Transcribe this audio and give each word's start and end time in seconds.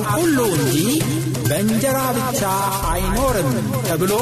ቃል 0.00 0.06
ሁሉ 0.14 0.38
እንጂ 0.56 0.74
በእንጀራ 1.48 1.98
ብቻ 2.16 2.40
አይኖርም 2.90 3.48
ተብሎ 3.86 4.12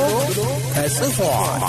ተጽፏል። 0.75 1.65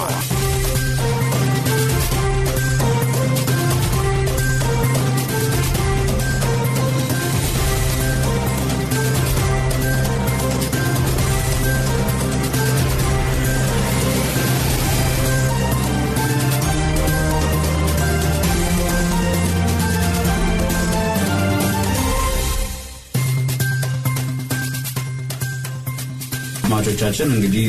አድማጮቻችን 27.00 27.34
እንግዲህ 27.34 27.66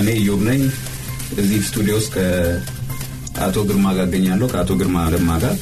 እኔ 0.00 0.08
ኢዮብ 0.20 0.40
ነኝ። 0.46 0.60
እዚህ 1.40 1.58
ስቱዲዮ 1.66 1.94
ውስጥ 1.98 2.12
ከአቶ 3.34 3.56
ግርማ 3.68 3.86
ጋር 3.96 4.04
እገኛለሁ። 4.08 4.46
ከአቶ 4.52 4.70
ግርማ 4.80 4.96
ለማ 5.14 5.30
ጋር 5.42 5.54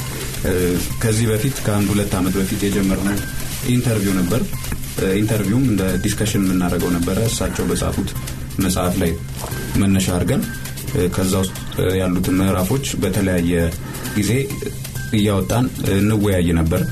ከዚህ 1.02 1.26
በፊት 1.30 1.56
ከአንድ 1.64 1.88
ሁለት 1.92 2.12
ዓመት 2.18 2.34
በፊት 2.38 2.60
የጀመርነው 2.66 3.16
interview 3.74 4.14
ነበር። 4.20 4.42
interview 5.20 5.56
ም 5.56 5.64
እንደ 5.70 5.82
discussion 6.04 6.44
የምናደርገው 6.44 6.92
ነበረ። 6.96 7.18
እሳቸው 7.30 7.66
በጻፉት 7.70 8.10
መጽሐፍ 8.58 8.94
ላይ 9.02 9.10
መነሻ 9.82 10.06
አድርገን 10.16 10.44
ከዛ 11.16 11.32
ውስጥ 11.42 11.56
ያሉትን 11.98 12.38
ምዕራፎች 12.40 12.86
በተለያየ 13.04 13.54
ጊዜ 14.18 14.30
እያወጣን 15.18 15.66
እንወያይ 15.96 16.50
ነበር። 16.60 16.84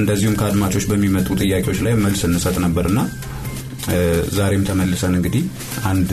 እንደዚሁም 0.00 0.38
ከአድማጮች 0.40 0.86
በሚመጡ 0.90 1.28
ጥያቄዎች 1.42 1.80
ላይ 1.86 1.94
መልስ 2.04 2.22
እንሰጥ 2.28 2.56
ነበርና 2.66 2.98
ዛሬም 4.36 4.62
ተመልሰን 4.68 5.14
እንግዲህ 5.18 5.44
አንድ 5.84 6.10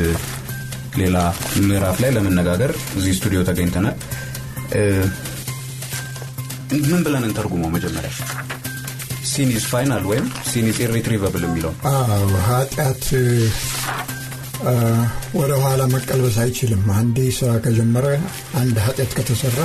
ሌላ 1.01 1.17
ምዕራፍ 1.61 1.97
ላይ 2.03 2.11
ለመነጋገር 2.15 2.71
እዚህ 2.97 3.13
ስቱዲዮ 3.17 3.41
ተገኝተናል። 3.49 3.97
ምን 6.85 7.01
ብለን 7.05 7.25
እንተርጉመው? 7.27 7.69
መጀመሪያ 7.75 8.11
sin 9.31 9.49
is 9.55 9.65
final 9.71 10.03
ወይም 10.09 10.25
sin 10.49 10.65
is 10.69 10.77
irretrievable 10.85 11.43
የሚለው 11.47 11.73
ኃጢአት 12.47 13.03
ወደ 15.37 15.51
ኋላ 15.63 15.81
መቀልበስ 15.93 16.37
አይችልም። 16.43 16.83
አንዴ 16.97 17.17
ስራ 17.37 17.51
ከጀመረ 17.65 18.07
አንድ 18.61 18.75
ኃጢአት 18.85 19.13
ከተሰራ 19.17 19.59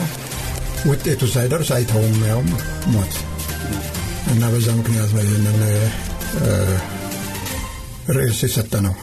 ውጤቱ 0.90 1.22
ሳይደርስ 1.34 1.70
አይተውም፣ 1.76 2.16
ያውም 2.30 2.50
ሞት 2.94 3.14
እና 4.32 4.42
በዛ 4.52 4.68
ምክንያት 4.80 5.10
ነው 5.16 5.22
ይህንን 5.26 5.58
ርዕስ 8.08 8.40
የሰጠ 8.44 8.72
ነው። 8.84 8.94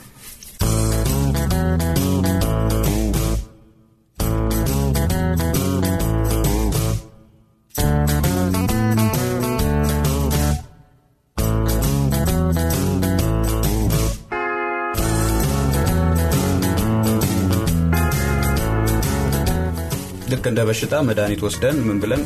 ልክ 20.34 20.46
እንደ 20.50 20.62
በሽታ 20.68 20.94
መድኃኒት 21.08 21.42
ወስደን 21.46 21.78
ምን 21.88 21.98
ብለን 22.04 22.22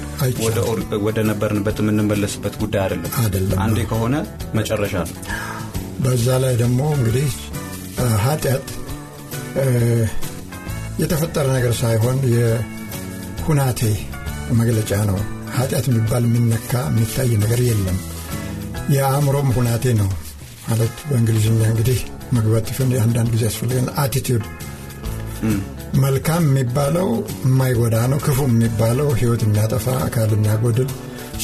ወደ 1.05 1.17
ነበርንበት 1.29 1.79
የምንመለስበት 1.81 2.55
ጉዳይ 2.61 2.81
አይደለም። 2.83 3.59
አንዴ 3.63 3.79
ከሆነ 3.89 4.15
መጨረሻ 4.55 4.93
ነው። 5.03 5.15
በዛ 6.07 6.27
ላይ 6.43 6.53
ደግሞ 6.59 6.81
እንግዲህ 6.95 7.29
ኃጢአት 8.23 8.67
የተፈጠረ 11.01 11.45
ነገር 11.55 11.73
ሳይሆን 11.79 12.17
የሁናቴ 12.33 13.81
መግለጫ 14.59 14.91
ነው። 15.09 15.17
ኃጢአት 15.57 15.85
የሚባል 15.89 16.23
የሚነካ 16.27 16.71
የሚታይ 16.89 17.31
ነገር 17.43 17.61
የለም። 17.67 17.97
የአእምሮም 18.95 19.49
ሁናቴ 19.55 19.85
ነው 19.99 20.09
ማለት 20.67 20.95
በእንግሊዝኛ 21.09 21.61
እንግዲህ 21.71 21.99
መግባት 22.33 22.69
አንዳንድ 23.03 23.29
ጊዜ 23.35 23.43
ያስፈልገን 23.47 23.89
አቲቲዩድ 24.03 24.45
መልካም 26.03 26.43
የሚባለው 26.47 27.09
የማይጎዳ 27.45 27.97
ነው። 28.11 28.19
ክፉ 28.25 28.39
የሚባለው 28.49 29.09
ሕይወት 29.19 29.43
የሚያጠፋ 29.45 29.87
አካል 30.07 30.31
የሚያጎድል 30.35 30.89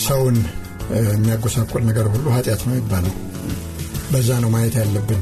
ሰውን 0.03 0.38
የሚያጎሳቆል 1.09 1.84
ነገር 1.90 2.07
ሁሉ 2.13 2.25
ኃጢአት 2.35 2.63
ነው 2.69 2.75
ይባላል። 2.80 3.16
በዛ 4.13 4.29
ነው 4.44 4.50
ማየት 4.53 4.75
ያለብን 4.79 5.22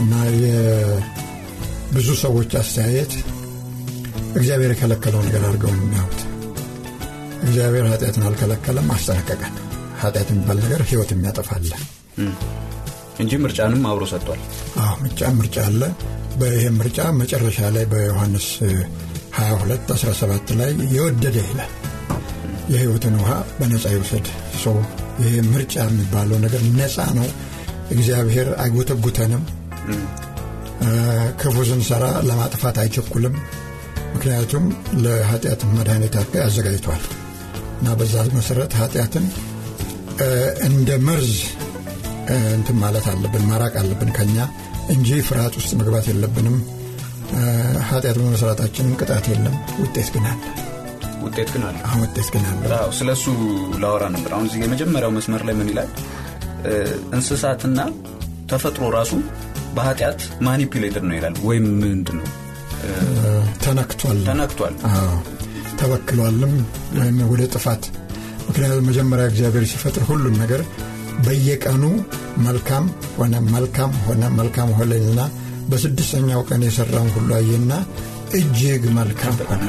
እና 0.00 0.12
የብዙ 0.42 2.08
ሰዎች 2.22 2.50
አስተያየት 2.60 3.12
እግዚአብሔር 4.38 4.70
የከለከለው 4.72 5.20
ነገር 5.26 5.42
አድርገው 5.48 5.72
የሚያዩት። 5.74 6.20
እግዚአብሔር 7.42 7.86
ኃጢአትን 7.90 8.24
አልከለከለም፣ 8.28 8.88
አስጠነቀቀን። 8.94 9.54
ኃጢአት 10.02 10.28
የሚባል 10.32 10.58
ነገር 10.64 10.80
ሕይወት 10.88 11.10
የሚያጠፋለ 11.14 11.70
እንጂ 13.20 13.32
ምርጫንም 13.42 13.82
አብሮ 13.90 14.04
ሰጥቷል። 14.12 14.40
ምርጫ 15.02 15.30
ምርጫ 15.38 15.56
አለ። 15.68 15.82
በይህ 16.40 16.64
ምርጫ 16.76 16.98
መጨረሻ 17.20 17.58
ላይ 17.76 17.84
በዮሐንስ 17.92 18.46
22 19.38 19.92
17 19.96 20.52
ላይ 20.60 20.70
የወደደ 20.94 21.36
ይላል 21.48 21.72
የሕይወትን 22.72 23.14
ውሃ 23.20 23.30
በነፃ 23.58 23.84
ይውሰድ። 23.94 24.26
ሰው 24.62 24.76
ይሄ 25.22 25.34
ምርጫ 25.50 25.74
የሚባለው 25.86 26.38
ነገር 26.44 26.62
ነፃ 26.76 26.96
ነው። 27.18 27.28
እግዚአብሔር 27.90 28.48
አይጎተጉተንም። 28.62 29.42
ክፉ 31.40 31.56
ስንሰራ 31.68 32.04
ለማጥፋት 32.28 32.76
አይቸኩልም። 32.82 33.34
ምክንያቱም 34.14 34.64
ለኃጢአት 35.04 35.60
መድኃኒት 35.72 36.14
አድርጎ 36.20 36.34
ያዘጋጅቷል 36.42 37.02
እና 37.80 37.88
በዛ 37.98 38.14
መሰረት 38.36 38.72
ኃጢአትን 38.80 39.26
እንደ 40.68 40.90
መርዝ 41.08 41.34
እንትን 42.54 42.76
ማለት 42.82 43.06
አለብን፣ 43.10 43.44
ማራቅ 43.50 43.74
አለብን 43.82 44.10
ከኛ 44.16 44.36
እንጂ 44.88 45.08
ፍርሃት 45.28 45.54
ውስጥ 45.60 45.70
መግባት 45.80 46.06
የለብንም። 46.10 46.56
ኃጢአት 47.88 48.16
በመስራታችንም 48.20 48.96
ቅጣት 49.00 49.26
የለም፣ 49.32 49.54
ውጤት 49.80 50.08
ግን 50.14 50.26
አለ። 50.30 50.42
ውጤት 51.24 51.48
ግን 51.54 51.62
አለ። 51.68 51.78
ውጤት 52.02 52.28
ግን 52.34 52.44
አለ። 52.50 52.62
ስለ 52.98 53.08
እሱ 53.16 53.26
ላወራ 53.82 54.04
ነበር። 54.14 54.30
አሁን 54.34 54.46
እዚህ 54.48 54.60
የመጀመሪያው 54.64 55.12
መስመር 55.16 55.42
ላይ 55.48 55.56
ምን 55.60 55.70
ይላል? 55.72 55.90
እንስሳትና 57.14 57.80
ተፈጥሮ 58.50 58.84
ራሱ 58.94 59.12
በኃጢአት 59.76 60.20
ማኒፕሌትድ 60.42 61.04
ነው 61.08 61.16
ይላል። 61.18 61.34
ወይም 61.48 61.66
ምንድን 61.80 62.18
ነው 62.18 62.28
ተነክቷል፣ 63.64 64.18
ተነክቷል፣ 64.28 64.74
ተበክሏልም 65.80 66.54
ወይም 66.98 67.18
ወደ 67.32 67.42
ጥፋት። 67.54 67.82
ምክንያቱም 68.48 68.86
መጀመሪያ 68.88 69.24
እግዚአብሔር 69.30 69.64
ሲፈጥር 69.72 70.02
ሁሉን 70.08 70.36
ነገር 70.42 70.62
በየቀኑ 71.26 71.84
መልካም 72.46 72.84
ሆነ 73.18 73.34
መልካም 73.54 73.92
ሆነ 74.04 74.22
መልካም 74.38 74.70
ሆነና 74.78 75.20
በስድስተኛው 75.68 76.42
ቀን 76.48 76.60
የሰራውን 76.66 77.10
ሁሉ 77.16 77.30
አየና 77.34 77.72
እጅግ 78.38 78.82
መልካም 78.98 79.36
ሆነ። 79.48 79.66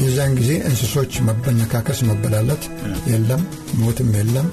የዛን 0.00 0.32
ጊዜ 0.38 0.50
እንስሶች 0.68 1.12
መበነካከስ፣ 1.28 2.00
መበላለት 2.08 2.64
የለም፣ 3.10 3.42
ሞትም 3.74 4.10
የለም። 4.18 4.48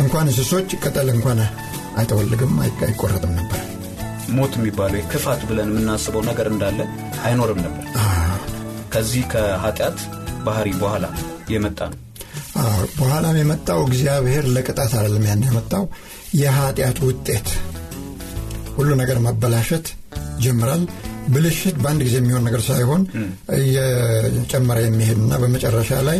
እንኳን 0.00 0.26
እንስሶች 0.26 0.70
ቅጠል 0.82 1.08
እንኳን 1.14 1.40
አይጠወልግም፣ 1.98 2.52
አይቆረጥም 2.84 3.32
ነበር። 3.38 3.60
ሞት 4.36 4.52
የሚባለው 4.58 5.02
ክፋት 5.12 5.40
ብለን 5.48 5.70
የምናስበው 5.72 6.22
ነገር 6.28 6.46
እንዳለ 6.50 6.78
አይኖርም 7.24 7.60
ነበር። 7.64 7.84
ከዚህ 8.92 9.24
ከኃጢአት 9.32 9.98
ባህሪ 10.46 10.68
በኋላ 10.80 11.04
የመጣ 11.52 11.80
ነው። 11.92 11.98
በኋላም 12.96 13.36
የመጣው 13.40 13.80
እግዚአብሔር 13.86 14.44
ለቅጣት 14.54 14.92
አይደለም 14.98 15.24
ያን 15.28 15.44
ያመጣው 15.48 15.84
የኃጢአት 16.40 16.98
ውጤት 17.06 17.48
ሁሉ 18.76 18.90
ነገር 19.02 19.18
መበላሸት 19.26 19.86
ጀምራል። 20.44 20.82
ብልሽት 21.32 21.76
በአንድ 21.82 22.00
ጊዜ 22.06 22.16
የሚሆን 22.20 22.44
ነገር 22.46 22.62
ሳይሆን 22.68 23.02
እየጨመረ 23.58 24.78
የሚሄድና 24.84 25.32
በመጨረሻ 25.42 26.00
ላይ 26.08 26.18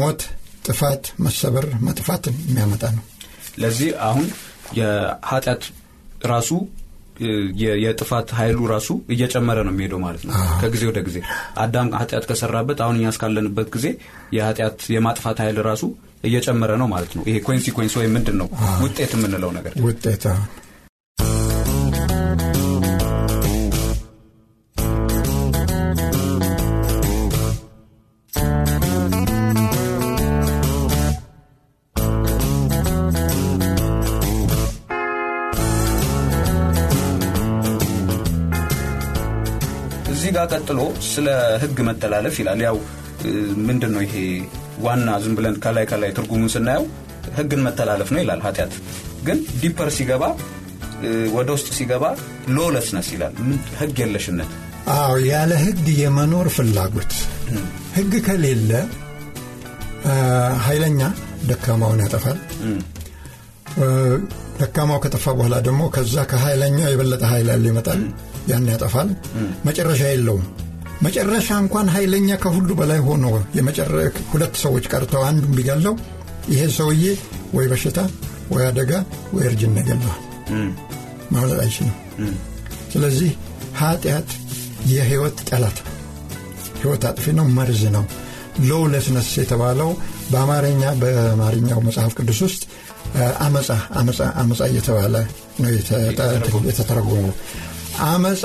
ሞት፣ 0.00 0.22
ጥፋት፣ 0.64 1.04
መሰበር፣ 1.24 1.66
መጥፋትን 1.86 2.36
የሚያመጣ 2.46 2.84
ነው። 2.96 3.04
ለዚህ 3.58 3.90
አሁን 4.08 4.26
የኃጢአት 4.78 5.64
ራሱ 6.32 6.50
የጥፋት 7.82 8.28
ኃይሉ 8.38 8.60
ራሱ 8.72 8.88
እየጨመረ 9.14 9.58
ነው 9.66 9.72
የሚሄደው 9.74 10.00
ማለት 10.04 10.22
ነው 10.26 10.32
ከጊዜ 10.62 10.82
ወደ 10.88 11.00
ጊዜ። 11.08 11.18
አዳም 11.56 11.90
ኃጢአት 12.00 12.24
ከሰራበት 12.30 12.78
አሁን 12.84 12.96
እኛ 12.98 13.12
እስካለንበት 13.12 13.68
ጊዜ 13.76 13.86
የኃጢአት 14.36 14.80
የማጥፋት 14.94 15.38
ኃይል 15.44 15.58
ራሱ 15.68 15.84
እየጨመረ 16.24 16.72
ነው 16.80 16.88
ማለት 16.92 17.12
ነው። 17.16 17.22
ይሄ 17.28 17.36
consequence 17.46 17.94
ወይም 18.00 18.12
ምንድን 18.16 18.36
ነው 18.40 18.48
ውጤት 18.84 19.12
የምንለው 19.16 19.50
ነገር። 19.58 19.74
ውጤት 19.86 20.24
ስለ 41.08 41.26
ህግ 41.62 41.78
መተላለፍ 41.88 42.36
ይላል። 42.40 42.60
ያው 42.66 42.76
ምንድን 43.66 43.92
ነው 43.94 44.02
ይሄ 44.06 44.14
ዋና 44.84 45.08
ዝም 45.22 45.34
ብለን 45.38 45.56
ከላይ 45.64 45.84
ከላይ 45.90 46.10
ትርጉሙን 46.16 46.50
ስናየው 46.54 46.84
ህግን 47.36 47.60
መተላለፍ 47.66 48.08
ነው 48.14 48.20
ይላል 48.22 48.40
ኃጢአት። 48.46 48.72
ግን 49.26 49.38
deeper 49.60 49.88
ሲገባ 49.96 50.24
ወደ 51.36 51.48
ውስጥ 51.56 51.68
ሲገባ 51.78 52.04
lawlessness 52.56 53.08
ይላል። 53.14 53.34
ህግ 53.80 53.96
የለሽነት። 54.02 54.50
አዎ 54.94 55.12
ያለ 55.28 55.52
ህግ 55.64 55.86
የመኖር 56.00 56.48
ፍላጎት። 56.56 57.12
ህግ 57.96 58.12
ከሌለ 58.26 58.70
ኃይለኛ 60.66 61.00
ደካማውን 61.48 62.02
ያጠፋል። 62.04 62.38
ደካማው 64.60 64.98
ከጠፋ 65.04 65.24
በኋላ 65.38 65.56
ደግሞ 65.66 65.82
ከዛ 65.94 66.16
ከኃይለኛው 66.30 66.90
የበለጠ 66.90 67.22
ኃይል 67.32 67.48
ያለ 67.52 67.64
ይመጣል። 67.70 68.02
ያን 68.50 68.68
ያጠፋል። 68.72 69.08
መጨረሻ 69.66 70.02
የለውም 70.10 70.44
መጨረሻ 71.04 71.48
እንኳን 71.62 71.86
ኃይለኛ 71.94 72.36
ከሁሉ 72.42 72.68
በላይ 72.80 73.00
ሆኖ 73.06 73.24
ሁለት 74.32 74.54
ሰዎች 74.64 74.84
ቀርተው 74.92 75.22
አንዱን 75.28 75.54
ቢገለው 75.58 75.94
ይሄ 76.52 76.62
ሰውዬ 76.76 77.04
ወይ 77.56 77.66
በሽታ 77.72 77.98
ወይ 78.52 78.64
አደጋ 78.68 78.92
ወይ 79.34 79.44
እርጅና 79.48 79.76
ይገለዋል 79.82 80.20
ማምለጥ 81.32 81.58
አይችልም። 81.64 81.96
ስለዚህ 82.92 83.30
ኃጢአት 83.80 84.28
የህይወት 84.90 85.38
ጠላት 85.48 85.78
ህይወት 86.80 87.04
አጥፊ 87.10 87.26
ነው 87.38 87.46
መርዝ 87.56 87.82
ነው። 87.96 88.04
ሎውለስነስ 88.68 89.28
የተባለው 89.38 89.90
በአማርኛ 90.32 90.82
በአማርኛው 91.00 91.78
መጽሐፍ 91.86 92.12
ቅዱስ 92.18 92.40
ውስጥ 92.46 92.62
አመፃ 93.46 93.68
አመፃ 94.00 94.20
አመፃ 94.42 94.60
እየተባለ 94.70 95.14
ነው 95.62 95.70
የተተረጎመው። 96.68 97.32
አመፃ 98.06 98.42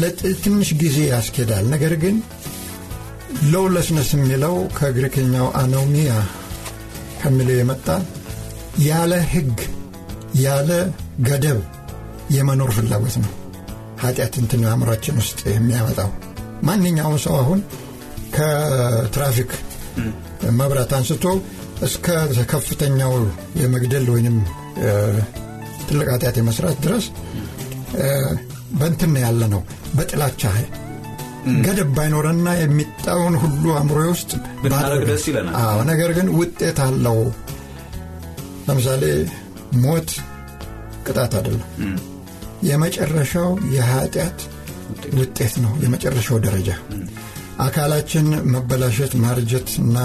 ለትንሽ 0.00 0.68
ጊዜ 0.82 0.98
ያስኬዳል። 1.10 1.64
ነገር 1.72 1.92
ግን 2.02 2.16
lawlessness 3.52 4.10
የሚለው 4.14 4.54
ከግሪክኛው 4.78 5.46
አኖሚያ 5.60 6.12
ከሚለው 7.20 7.56
የመጣ 7.58 7.86
ያለ 8.86 9.12
ህግ 9.32 9.58
ያለ 10.42 10.70
ገደብ 11.28 11.58
የመኖር 12.36 12.70
ፍላጎት 12.76 13.16
ነው። 13.22 13.30
ኃጢአት 14.02 14.34
እንትን 14.42 14.62
አእምሯችን 14.68 15.18
ውስጥ 15.20 15.40
የሚያመጣው። 15.52 16.10
ማንኛውም 16.62 17.18
ሰው 17.24 17.34
አሁን 17.40 17.60
ከትራፊክ 18.36 19.50
መብራት 20.58 20.92
አንስቶ 20.98 21.24
እስከ 21.82 22.06
ከፍተኛው 22.52 23.12
የመግደል 23.62 24.06
ወይንም 24.14 24.36
ትልቅ 25.88 26.06
ኃጢአት 26.14 26.36
የመስራት 26.40 26.76
ድረስ 26.84 27.06
በንትን 28.78 29.14
ያለ 29.22 29.42
ነው 29.54 29.62
በጥላቻ 29.96 30.42
ገደብ 31.64 31.88
ባይኖረና 31.96 32.48
የሚጣውን 32.58 33.34
ሁሉ 33.42 33.64
አእምሮ 33.76 33.98
ውስጥ 34.10 34.30
ደስ 35.08 35.24
ይለናል። 35.30 35.80
ነገር 35.90 36.10
ግን 36.18 36.28
ውጤት 36.38 36.78
አለው። 36.84 37.18
ለምሳሌ 38.66 39.04
ሞት 39.84 40.10
ቅጣት 41.06 41.32
አይደለም። 41.38 41.68
የመጨረሻው 42.68 43.48
የኃጢአት 43.76 44.38
ውጤት። 45.18 45.54
ነው 45.64 45.72
የመጨረሻው 45.84 46.38
ደረጃ። 46.46 46.70
አካላችን 47.64 48.26
መበላሸት 48.54 49.12
ማርጀት 49.24 49.70
እና 49.82 49.96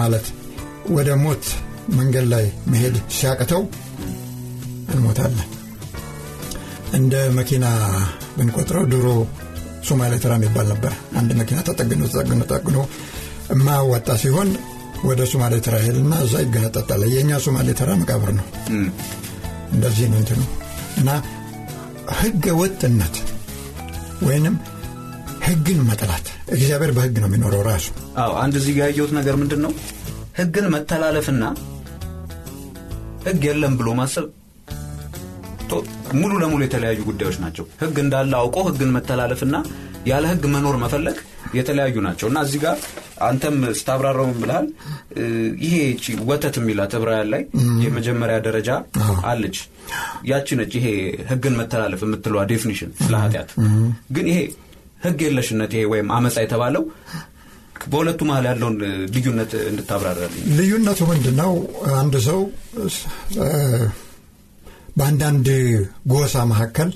ማለት 0.00 0.26
ወደ 0.90 1.10
ሞት 1.22 1.44
መንገድ 1.96 2.26
ላይ 2.32 2.44
መሄድ 2.66 2.96
ሲያቅተው 3.16 3.62
እንሞታለን 4.92 5.48
እንደ 6.92 7.14
መኪና 7.38 7.64
ብንቆጥረው 8.36 8.84
ድሮ 8.92 9.06
ሶማሌ 9.88 10.14
ተራ 10.22 10.32
የሚባል 10.38 10.66
ነበር። 10.72 10.92
አንድ 11.18 11.30
መኪና 11.40 11.58
ተጠግኖ 11.68 12.02
ተጠግኖ 12.10 12.40
ተጠግኖ 12.44 12.78
የማያዋጣ 13.52 14.08
ሲሆን 14.22 14.48
ወደ 15.04 15.20
ሶማሌ 15.32 15.54
ተራ 15.66 15.76
ሄድና 15.84 16.14
እዛ 16.24 16.34
ይገነጠጣል 16.44 17.02
የእኛ 17.12 17.38
ሶማሌ 17.46 17.68
ተራ 17.78 17.90
መቃብር 18.00 18.30
ነው። 18.38 18.46
እንደዚህ 19.72 20.08
ነው 20.12 20.18
እንትኑ። 20.22 20.40
እና 21.00 21.10
ህገ 22.18 22.44
ወጥነት 22.60 23.16
ወይንም 24.22 24.54
ህግን 25.46 25.78
መጥላት 25.88 26.26
እግዚአብሔር 26.54 26.90
በህግ 26.96 27.16
ነው 27.22 27.28
የሚኖረው 27.30 27.62
ራሱ። 27.68 27.86
አዎ 28.22 28.32
አንድ 28.42 28.54
እዚህ 28.60 28.72
ጋር 28.78 28.86
ያየሁት 28.88 29.12
ነገር 29.18 29.34
ምንድን 29.40 29.60
ነው 29.66 29.72
ህግን 30.38 30.66
መተላለፍና 30.74 31.44
ህግ 33.26 33.42
የለም 33.48 33.74
ብሎ 33.80 33.88
ማሰብ 33.98 34.26
ሙሉ 36.20 36.32
ለሙሉ 36.42 36.60
የተለያዩ 36.64 37.00
ጉዳዮች 37.08 37.36
ናቸው። 37.44 37.64
ህግ 37.82 37.96
እንዳለ 38.04 38.32
አውቆ 38.40 38.56
ህግን 38.68 38.90
መተላለፍና 38.96 39.56
ያለ 40.06 40.24
ህግ 40.32 40.44
መኖር 40.52 40.76
መፈለግ 40.82 41.16
የተለያዩ 41.54 41.96
ናቸው። 42.06 42.26
እና 42.30 42.38
እዚህ 42.46 42.60
ጋር 42.64 42.76
አንተም 43.22 43.56
ስታብራራው 43.78 44.28
ብልሃል 44.36 44.66
ይሄ 45.64 45.74
ወተት 46.28 46.54
የሚላት 46.60 46.92
ዕብራውያን 46.98 47.30
ላይ 47.34 47.42
የመጀመሪያ 47.84 48.36
ደረጃ 48.46 48.70
አለች። 49.30 49.56
ያቺ 50.30 50.56
ነች 50.60 50.74
ይሄ 50.78 50.86
ህግን 51.30 51.56
መተላለፍ 51.60 52.02
የምትለዋ 52.06 52.42
definition 52.52 52.92
ስለ 53.02 53.14
ኃጢአት። 53.24 53.50
ግን 54.16 54.28
ይሄ 54.32 54.38
ህግ 55.04 55.20
የለሽነት 55.26 55.72
ይሄ 55.76 55.82
ወይም 55.92 56.08
አመፃ 56.16 56.36
የተባለው 56.44 56.84
በሁለቱ 57.90 58.20
መሀል 58.28 58.46
ያለውን 58.48 58.74
ልዩነት 59.14 59.52
እንድታብራራልኝ። 59.68 60.42
ልዩነቱ 60.58 61.00
ምንድን 61.10 61.36
ነው 61.40 61.52
አንድ 62.00 62.16
ሰው 62.26 62.40
በአንዳንድ 65.00 65.46
ጎሳ 66.12 66.44
መካከል 66.50 66.90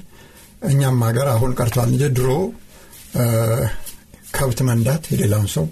እኛም 0.71 0.99
ሀገር 1.07 1.27
አሁን 1.33 1.53
ቀርቷል 1.59 1.89
እንጂ 1.93 2.05
ድሮ 2.17 2.29
ከብት 4.37 4.61
መንዳት 4.69 5.05
የሌላውን 5.13 5.49
ሰው 5.55 5.67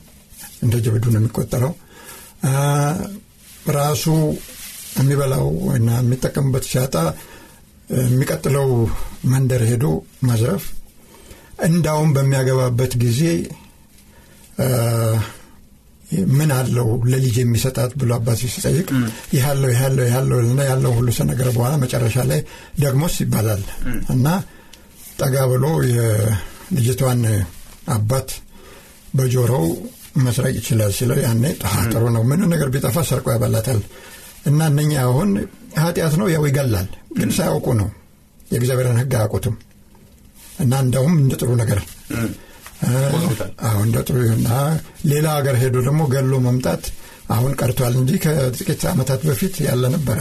እንደ 0.62 0.74
ጀብዱ 0.84 1.04
ነው 1.12 1.20
የሚቆጠረው። 1.20 1.72
ራሱ 3.76 4.04
የሚበላው 4.98 5.46
እና 5.76 5.88
የሚጠቀምበት 6.00 6.64
ሲያጣ 6.70 6.94
የሚቀጥለው 8.02 8.68
መንደር 9.32 9.62
ሄዶ 9.70 9.86
መዝረፍ 10.28 10.64
እንዳውም 11.66 12.10
በሚያገባበት 12.16 12.92
ጊዜ 13.02 13.20
ምን 16.32 16.50
አለው 16.56 16.88
ለልጅ 17.10 17.36
የሚሰጣት 17.40 17.92
ብሎ 18.00 18.10
አባት 18.16 18.38
ሲጠይቅ 18.46 18.86
ይሃለው 19.34 19.70
ይሃለው 19.72 20.04
ይሃለው 20.08 20.38
ና 20.50 20.66
ያለው 20.68 20.92
ሁሉ 20.98 21.08
ሰነገረ 21.18 21.48
በኋላ 21.56 21.74
መጨረሻ 21.82 22.24
ላይ 22.30 22.40
ደግሞስ 22.80 23.14
ይባላል። 23.22 23.62
እና 24.10 24.26
ጠጋ 25.20 25.36
ብሎ 25.52 25.64
የልጅቷን 25.90 27.22
አባት 27.94 28.28
በጆሮው 29.14 29.66
መስረቅ 30.18 30.54
ይችላል 30.58 30.92
ሲለው 30.96 31.18
ያኔ 31.24 31.44
ጥሩ 31.92 32.04
ነው 32.16 32.22
ምን 32.30 32.40
ነገር 32.52 32.68
ቢጠፋ 32.74 32.96
ሰርቆ 33.08 33.26
ያበላታል። 33.34 33.80
እና 34.46 34.60
እነኛ 34.70 34.92
አሁን 35.06 35.30
ኃጢአት 35.80 36.14
ነው 36.20 36.26
ያው 36.32 36.44
ይገላል 36.48 36.88
ግን 37.18 37.30
ሳያውቁ 37.36 37.66
ነው። 37.80 37.88
የእግዚአብሔርን 38.46 38.98
ህግ 39.00 39.12
አያውቁትም። 39.18 39.54
እና 40.60 40.72
እንደውም 40.84 41.14
እንደ 41.20 41.34
ጥሩ 41.40 41.50
ነገር 41.60 41.78
እንደ 43.82 43.96
ጥሩ 44.06 44.16
ይሁና 44.24 44.48
ሌላ 45.10 45.26
ሀገር 45.36 45.56
ሄዶ 45.62 45.76
ደግሞ 45.86 46.02
ገሎ 46.14 46.32
መምጣት 46.46 46.84
አሁን 47.34 47.52
ቀርቷል 47.60 47.94
እንጂ 48.00 48.12
ከጥቂት 48.24 48.82
ዓመታት 48.90 49.20
በፊት 49.28 49.54
ያለ 49.66 49.84
ነበረ። 49.94 50.18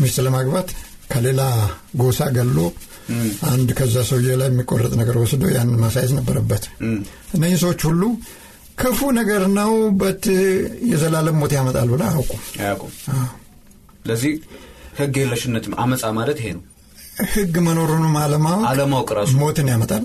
ሚስት 0.00 0.18
ለማግባት 0.26 0.68
ከሌላ 1.12 1.42
ጎሳ 2.00 2.20
ገሎ 2.36 2.58
አንድ 3.50 3.68
ከዛ 3.78 3.96
ሰውዬ 4.08 4.30
ላይ 4.40 4.48
የሚቆረጥ 4.50 4.92
ነገር 5.00 5.16
ወስዶ 5.22 5.42
ያን 5.52 5.70
ማሳየት 5.82 6.12
ነበረበት። 6.18 6.64
እነዚህ 7.36 7.58
ሰዎች 7.64 7.82
ሁሉ 7.88 8.02
ክፉ 8.78 9.00
ነገር 9.18 9.42
ነው 9.58 9.70
በት 10.00 10.24
የዘላለም 10.90 11.36
ሞት 11.42 11.52
ያመጣል 11.56 11.88
ብለ 11.92 12.02
አያውቁም። 12.08 12.40
ለዚህ 14.08 14.32
ህግ 14.98 15.14
የለሽነት 15.22 15.64
አመፃ 15.82 16.04
ማለት 16.18 16.38
ይሄ 16.42 16.50
ነው 16.56 16.64
ህግ 17.32 17.54
መኖሩንም 17.66 18.14
አለማወቅ 18.20 18.64
አለማወቅ 18.70 19.08
ራሱ 19.18 19.32
ሞትን 19.40 19.68
ያመጣል። 19.72 20.04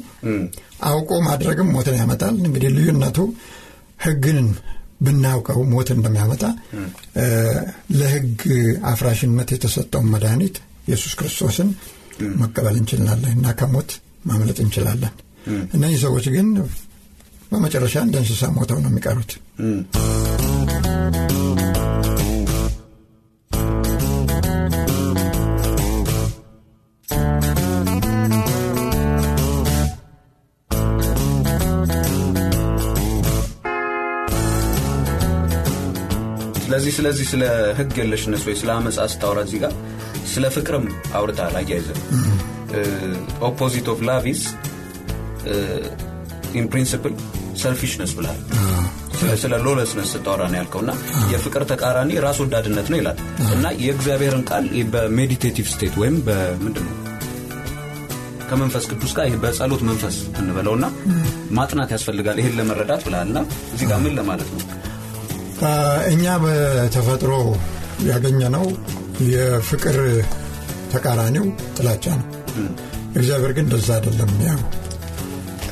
አውቆ 0.89 1.11
ማድረግም 1.25 1.71
ሞትን 1.75 1.95
ያመጣል። 1.99 2.35
እንግዲህ 2.41 2.69
ልዩነቱ 2.77 3.17
ህግን 4.05 4.39
ብናውቀው 5.01 5.59
ሞት 5.71 5.89
እንደሚያመጣ 5.95 6.43
ለህግ 7.99 8.41
አፍራሽነት 8.91 9.49
የተሰጠውን 9.55 10.09
መድኃኒት 10.13 10.55
ኢየሱስ 10.87 11.13
ክርስቶስን 11.19 11.69
መቀበል 12.41 12.75
እንችላለን 12.81 13.33
እና 13.37 13.53
ከሞት 13.59 13.91
ማምለጥ 14.25 14.57
እንችላለን። 14.65 15.13
እነዚህ 15.75 15.99
ሰዎች 16.05 16.25
ግን 16.35 16.47
በመጨረሻ 17.51 17.95
እንደ 18.05 18.17
እንስሳ 18.21 18.51
ሞተው 18.57 18.79
ነው 18.83 18.91
የሚቀሩት። 18.91 19.31
ስለዚህ 36.71 36.93
ስለዚህ 36.97 37.25
ስለ 37.29 37.43
ህግ 37.77 37.95
የለሽነት 37.99 38.43
ወይ? 38.47 38.53
ስለ 38.59 38.69
አመፃ 38.73 38.97
ስታወራ 39.13 39.39
እዚህ 39.45 39.59
ጋር 39.63 39.73
ስለ 40.25 40.43
ፍቅርም 40.55 40.85
አውርተሃል 41.17 41.55
አያይዘ 41.59 41.87
opposite 43.47 43.87
of 43.93 43.99
love 44.09 44.31
is 44.31 44.41
in 46.55 46.65
principle 46.71 47.13
selfishness 47.63 48.11
ብለሃል 48.17 48.39
ስለ 49.41 49.53
lawlessness 49.65 50.11
ስታወራ 50.13 50.41
ነው 50.51 50.57
ያልከው 50.59 50.81
እና 50.83 50.93
የፍቅር 51.33 51.65
ተቃራኒ 51.71 52.19
ራስ 52.25 52.39
ወዳድነት 52.43 52.87
ነው 52.93 52.99
ይላል። 53.01 53.19
እና 53.55 53.65
የእግዚአብሔርን 53.83 54.45
ቃል 54.49 54.67
በ 54.93 55.06
meditative 55.06 55.67
state 55.73 55.97
ወይም 56.01 56.17
በምንድን 56.27 56.85
ነው? 56.89 56.95
ከመንፈስ 58.49 58.87
ቅዱስ 58.91 59.13
ጋር 59.17 59.35
በጸሎት 59.43 59.83
መንፈስ 59.89 60.19
እንበለውና 60.39 60.87
ማጥናት 61.51 61.91
ያስፈልጋል። 61.95 62.39
ይህን 62.41 62.55
ለመረዳት 62.59 63.03
ብለሃልና 63.07 63.37
እዚህ 63.73 63.87
ጋር 63.91 63.99
ምን 64.05 64.15
ለማለት 64.19 64.49
ነው 64.53 64.63
እኛ 66.11 66.25
በተፈጥሮ 66.43 67.33
ያገኘነው 68.07 68.65
የፍቅር 69.31 69.97
ተቃራኒው 70.93 71.45
ጥላቻ 71.75 72.05
ነው። 72.19 72.27
እግዚአብሔር 73.15 73.51
ግን 73.55 73.65
እንደዛ 73.65 73.89
አይደለም። 73.97 74.31
ያው 74.47 74.59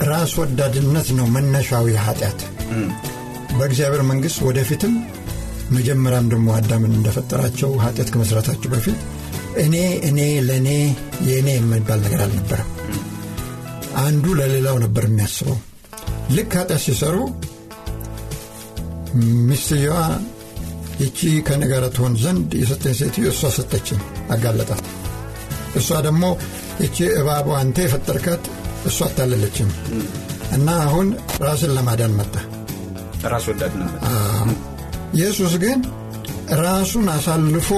ራስ 0.10 0.34
ወዳድነት 0.40 1.08
ነው 1.18 1.26
መነሻዊ 1.36 1.88
ኃጢአት። 2.04 2.42
በእግዚአብሔር 3.58 4.04
መንግሥት 4.10 4.42
ወደፊትም 4.48 4.94
መጀመሪያም 5.72 6.28
ደግሞ 6.32 6.48
አዳምን 6.58 6.94
እንደፈጠራቸው 6.98 7.72
ኃጢአት 7.84 8.10
ከመስራታቸው 8.14 8.70
በፊት 8.74 9.00
እኔ 9.64 9.76
እኔ 10.08 10.20
ለእኔ 10.48 10.70
የእኔ 11.28 11.50
የሚባል 11.56 12.00
ነገር 12.06 12.22
አልነበረም። 12.26 12.70
አንዱ 14.00 14.26
ለሌላው 14.40 14.78
ነበር 14.84 15.04
የሚያስበው። 15.08 15.58
ልክ 16.32 16.52
ኃጢአት 16.60 16.82
ሲሰሩ 16.86 17.16
ሚስትየዋ 19.48 19.96
ይቺ 21.00 21.20
ከእኔ 21.48 21.64
ጋር 21.72 21.84
ትሆን 21.96 22.14
ዘንድ 22.24 22.50
የሰጠኝ 22.62 22.94
ሴትዮ 23.00 23.26
እሷ 23.32 23.52
ሰጠችኝ፣ 23.58 24.02
አጋለጣት። 24.32 24.84
እሷ 25.80 26.00
ደግሞ 26.08 26.24
ይቺ 26.84 26.98
እባቧ 27.20 27.48
አንተ 27.60 27.78
የፈጠርካት 27.86 28.44
እሷ 28.86 28.98
አታለለችም 29.08 29.70
እና 30.52 30.70
አሁን 30.86 31.08
ራስን 31.44 31.74
ለማዳን 31.78 32.14
መጣ። 32.20 32.36
ራስ 33.26 33.46
ወዳድነት 33.50 33.94
ኢየሱስ 35.16 35.54
ግን 35.64 35.80
ራሱን 36.62 37.08
አሳልፎ 37.16 37.70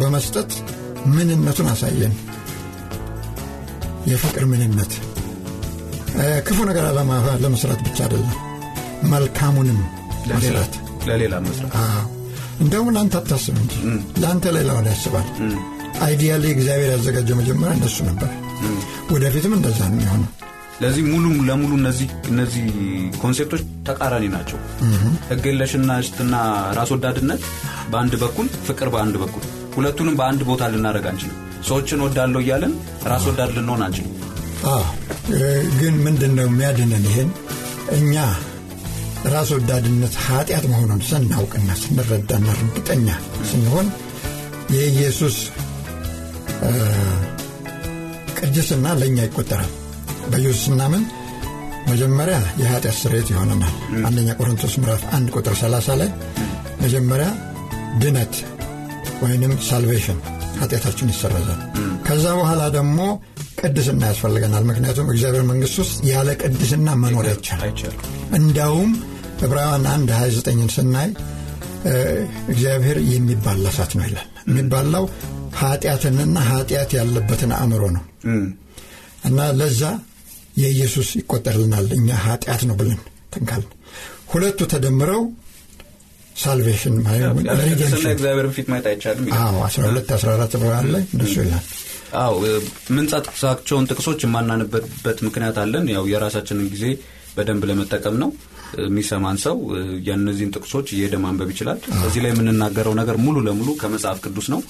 በመስጠት 0.00 0.50
ምንነቱን 1.12 1.68
አሳየን። 1.72 2.14
የፍቅር 4.10 4.44
ምንነት 4.50 4.92
ክፉ 6.46 6.58
ነገር 6.70 6.84
ለመስራት 7.42 7.80
ብቻ 7.86 7.98
አይደለም፣ 8.06 8.36
መልካሙንም 9.12 9.78
ለሌላ 11.08 11.34
መስራት 11.44 11.74
እንደውም 12.60 12.88
ለአንተ 12.94 13.14
አታስብ 13.20 13.56
እንጂ 13.62 13.74
ለአንተ 14.22 14.46
ሌላውን 14.56 14.86
ያስባል። 14.90 15.28
ideally 16.02 16.44
እግዚአብሔር 16.54 16.90
ያዘጋጀው 16.94 17.36
መጀመሪያ 17.40 17.72
እንደሱ 17.76 17.98
ነበር። 18.08 18.30
ወደፊትም 19.10 19.54
እንደዛ 19.56 19.78
ነው 19.84 19.96
የሚሆነው። 19.96 20.28
ለዚህ 20.80 21.02
ሙሉ 21.08 21.24
ለሙሉ 21.48 21.72
እነዚህ 22.30 22.66
concept 23.20 23.47
ኦች 23.47 23.62
ተቃራኒ 23.88 24.26
ናቸው። 24.34 24.58
ህግ 25.30 25.44
የለሽነትና 25.50 26.34
ራስ 26.78 26.90
ወዳድነት 26.94 27.42
በአንድ 27.90 28.14
በኩል፣ 28.22 28.46
ፍቅር 28.66 28.88
በአንድ 28.94 29.16
በኩል፣ 29.22 29.44
ሁለቱንም 29.76 30.16
በአንድ 30.20 30.42
ቦታ 30.48 30.68
ልናደርግ 30.72 31.06
አንችልም። 31.10 31.38
ሰዎችን 31.68 32.02
ወዳለው 32.04 32.40
እያለን 32.44 32.72
ራስ 33.06 33.24
ወዳድ 33.30 33.50
ልንሆን 33.56 33.82
አንችልም። 33.86 34.14
ግን 35.80 35.94
ምንድን 36.06 36.32
ነው 36.38 36.46
የሚያድነን? 36.48 37.04
ይሄን 37.10 37.30
እኛ 37.98 38.14
ራስ 39.26 39.48
ወዳድነት 39.54 40.14
ኃጢአት 40.24 40.64
መሆኑን 40.70 41.00
ስናውቅና 41.08 41.70
ስንረዳና 41.80 42.46
እርግጠኛ 42.56 43.08
ስንሆን 43.50 43.88
የኢየሱስ 44.74 45.36
ቅድስና 48.40 48.86
ለእኛ 49.00 49.18
ይቆጠራል። 49.26 49.70
በኢየሱስ 50.30 50.62
ስናምን 50.66 51.02
መጀመሪያ 51.88 52.36
የኃጢአት 52.60 52.96
ስርየት 53.00 53.28
ይሆነናል። 53.32 53.74
አንደኛ 54.06 54.28
ቆሮንቶስ 54.38 54.74
ምዕራፍ 54.80 55.02
አንድ 55.16 55.28
ቁጥር 55.36 55.54
30 55.60 55.96
ላይ 56.00 56.10
መጀመሪያ 56.82 57.28
ድነት 58.02 58.34
ወይንም 59.22 59.52
ሳልቬሽን 59.68 60.18
ኃጢአታችን 60.60 61.12
ይሰረዛል። 61.12 61.60
ከዛ 62.06 62.24
በኋላ 62.38 62.62
ደግሞ 62.76 63.00
ቅድስና 63.60 64.02
ያስፈልገናል። 64.10 64.64
ምክንያቱም 64.70 65.10
እግዚአብሔር 65.12 65.44
መንግሥት 65.50 65.78
ውስጥ 65.82 65.98
ያለ 66.10 66.30
ቅድስና 66.42 66.90
መኖር 67.02 67.26
አይቻልም። 67.28 67.98
እንዳውም 68.34 68.90
ዕብራውያን 69.42 69.84
1 69.90 70.12
29ን 70.16 70.70
ስናይ 70.74 71.08
እግዚአብሔር 72.52 72.98
የሚባላ 73.10 73.64
እሳት 73.72 73.92
ነው 73.98 74.04
ይላል። 74.08 74.26
የሚባላው 74.48 75.04
ኃጢአትንና 75.60 76.38
ኃጢአት 76.50 76.90
ያለበትን 76.98 77.52
አእምሮ 77.56 77.82
ነው 77.96 78.04
እና 79.28 79.38
ለዛ 79.58 79.82
የኢየሱስ 80.60 81.08
ይቆጠርልናል። 81.18 81.86
እኛ 81.98 82.08
ኃጢአት 82.24 82.62
ነው 82.68 82.76
ብለን 82.80 83.00
ተንካልን። 83.34 83.70
ሁለቱ 84.32 84.60
ተደምረው 84.72 85.22
ሳልቬሽን 86.36 86.94
ቅድስና 87.70 88.06
እግዚአብሔርን 88.14 88.52
ፊት 88.56 88.66
ማየት 88.72 88.86
አይቻልም። 88.90 89.26
12 89.36 90.12
14 90.16 90.56
ብርሃን 90.62 90.88
ላይ 90.94 91.02
እንደሱ 91.14 91.34
ይላል። 91.42 91.64
አዎ 92.20 92.36
ምንጻጥቅሳቸውን 92.96 93.88
ጥቅሶች 93.90 94.20
የማናንበት 94.26 95.18
ምክንያት 95.26 95.58
አለን። 95.64 95.84
ያው 95.94 96.04
የራሳችንን 96.12 96.68
ጊዜ 96.74 96.84
በደንብ 97.36 97.64
ለመጠቀም 97.70 98.16
ነው። 98.22 98.30
የሚሰማን 98.82 99.38
ሰው 99.44 99.56
የእነዚህን 100.06 100.52
ጥቅሶች 100.56 100.88
እየሄደ 100.94 101.16
ማንበብ 101.22 101.50
ይችላል። 101.54 101.78
እዚህ 102.06 102.20
ላይ 102.24 102.30
የምንናገረው 102.32 102.94
ነገር 103.00 103.16
ሙሉ 103.24 103.36
ለሙሉ 103.46 103.68
ከመጽሐፍ 103.80 104.18
ቅዱስ 104.24 104.48
ነው። 104.54 104.60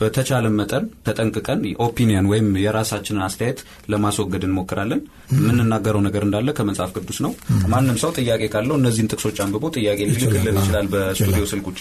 በተቻለ 0.00 0.46
መጠን 0.58 0.84
ተጠንቅቀን 1.06 1.60
ኦፒኒየን 1.86 2.28
ወይም 2.32 2.48
የራሳችንን 2.64 3.24
አስተያየት 3.26 3.60
ለማስወገድ 3.92 4.44
እንሞክራለን። 4.48 5.02
የምንናገረው 5.36 6.02
ነገር 6.06 6.24
እንዳለ 6.26 6.50
ከመጽሐፍ 6.58 6.92
ቅዱስ 6.96 7.20
ነው። 7.26 7.34
ማንም 7.68 7.98
ሰው 8.02 8.12
ጥያቄ 8.18 8.42
ካለው 8.54 8.76
እነዚህን 8.80 9.10
ጥቅሶች 9.12 9.38
አንብቦ 9.46 9.64
ጥያቄ 9.76 9.98
ሊልክልን 10.10 10.58
ይችላል 10.60 10.88
በስቱዲዮ 10.94 11.46
ስልኮች። 11.52 11.80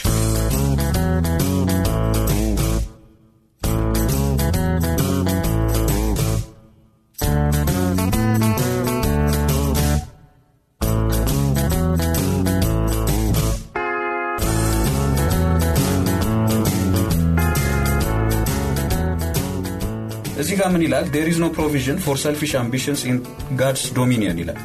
ጋር 20.65 20.73
ምን 20.73 20.83
ይላል? 20.85 21.05
there 21.13 21.27
is 21.31 21.37
no 21.41 21.47
provision 21.55 21.97
for 22.03 22.17
selfish 22.21 22.51
ambitions 22.59 23.01
in 23.09 23.17
God's 23.59 23.83
dominion 23.97 24.37
ይላል። 24.41 24.59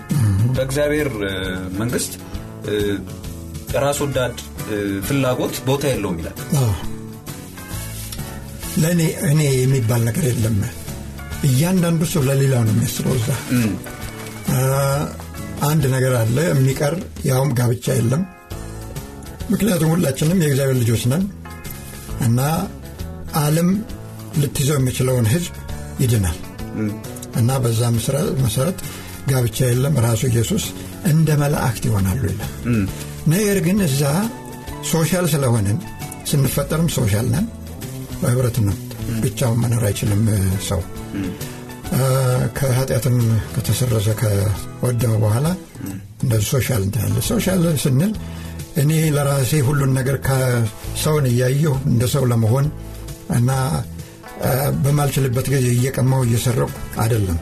በእግዚአብሔር 0.55 1.09
መንግስት 1.81 2.13
ራስ 3.83 3.99
ወዳድ 4.05 4.37
ፍላጎት 5.07 5.55
ቦታ 5.67 5.83
የለውም 5.91 6.17
ይላል። 6.21 6.37
ለእኔ 8.83 9.01
እኔ 9.31 9.41
የሚባል 9.55 10.03
ነገር 10.09 10.25
የለም። 10.31 10.57
እያንዳንዱ 11.49 12.03
ሰው 12.13 12.23
ለሌላው 12.29 12.63
ነው 12.67 12.75
የሚያስበው። 12.75 13.15
እዛ 13.21 13.29
አንድ 15.69 15.85
ነገር 15.95 16.13
አለ 16.21 16.37
የሚቀር 16.51 16.95
ያውም 17.29 17.51
ጋብቻ 17.59 17.97
የለም። 17.99 18.23
ምክንያቱም 19.53 19.93
ሁላችንም 19.95 20.43
የእግዚአብሔር 20.43 20.79
ልጆች 20.83 21.05
ነን 21.13 21.25
እና 22.27 22.41
ዓለም 23.41 23.69
ልትይዘው 24.41 24.79
የሚችለውን 24.79 25.29
ህዝብ 25.33 25.53
ይድናል። 26.01 26.39
እና 27.41 27.51
በዛ 27.65 27.81
መሰረት 28.41 28.79
ጋብቻ 29.31 29.59
የለም። 29.71 29.97
ራሱ 30.07 30.23
ኢየሱስ 30.31 30.65
እንደ 31.11 31.31
መላእክት 31.43 31.85
ይሆናሉ 31.89 32.23
ነገር 33.33 33.59
ግን 33.67 33.79
እዛ 33.87 34.03
social 34.91 35.27
ስለሆንን 35.33 35.79
ስንፈጠርም 36.31 36.89
social 36.97 37.27
ነን፣ 37.33 37.47
በህብረት 38.21 38.57
ነው። 38.67 38.77
ብቻውን 39.23 39.59
መኖር 39.63 39.85
አይችልም 39.89 40.23
ሰው። 40.69 40.81
ከኃጢአትም 42.59 43.17
ከተሰረዘ 43.55 44.09
ከወደመ 44.21 45.13
በኋላ 45.23 45.47
እንደዚህ 46.23 46.49
social 46.53 46.83
እንትናለ 46.87 47.19
social 47.31 47.63
ስንል 47.85 48.13
እኔ 48.83 48.91
ለራሴ 49.17 49.53
ሁሉን 49.69 49.93
ነገር 49.99 50.17
ከሰውን 50.27 51.27
እያየሁ 51.31 51.75
እንደ 51.91 52.05
ሰው 52.15 52.25
ለመሆን 52.33 52.67
እና 53.37 53.51
በማልችልበት 54.83 55.47
ጊዜ 55.53 55.67
እየቀማው 55.75 56.23
እየሰረቁ 56.27 56.71
አይደለም። 57.03 57.39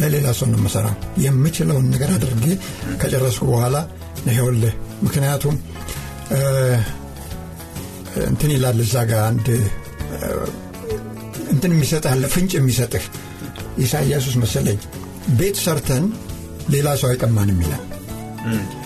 ለሌላ 0.00 0.26
ሰው 0.38 0.46
ነው 0.50 0.58
የምሰራው። 0.60 0.94
የምችለውን 1.24 1.86
ነገር 1.94 2.10
አድርጌ 2.14 2.44
ከጨረስኩ 3.00 3.44
በኋላ 3.50 3.76
ይኸውልህ 4.28 4.74
ምክንያቱም 5.02 5.56
እንትን 8.26 8.50
ይላል 8.54 8.78
እዛ 8.84 8.94
ጋር 9.10 9.20
አንድ 9.28 9.46
እንትን 11.52 11.72
የሚሰጥህ 11.74 12.26
ፍንጭ 12.34 12.52
የሚሰጥህ 12.58 13.04
ኢሳያሱስ 13.78 14.34
መሰለኝ። 14.42 14.78
ቤት 15.38 15.56
ሰርተን 15.64 16.04
ሌላ 16.70 16.88
ሰው 17.00 17.08
አይቀማንም 17.10 17.58
ይላል። 17.64 17.84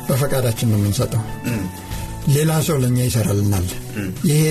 በፈቃዳችን 0.08 0.70
ነው 0.72 0.78
የምንሰጠው። 0.80 1.22
ሌላ 2.34 2.52
ሰው 2.66 2.76
ለእኛ 2.82 2.98
ይሰራልናል። 3.08 3.66
ይሄ 4.30 4.42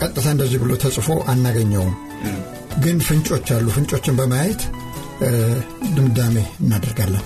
ቀጥታ 0.00 0.26
እንደዚህ 0.34 0.58
ብሎ 0.62 0.72
ተጽፎ 0.82 1.08
አናገኘውም። 1.32 1.94
ግን 2.84 2.98
ፍንጮች 3.06 3.48
አሉ። 3.56 3.66
ፍንጮችን 3.74 4.16
በማየት 4.20 4.62
ድምዳሜ 5.96 6.36
እናደርጋለን 6.62 7.24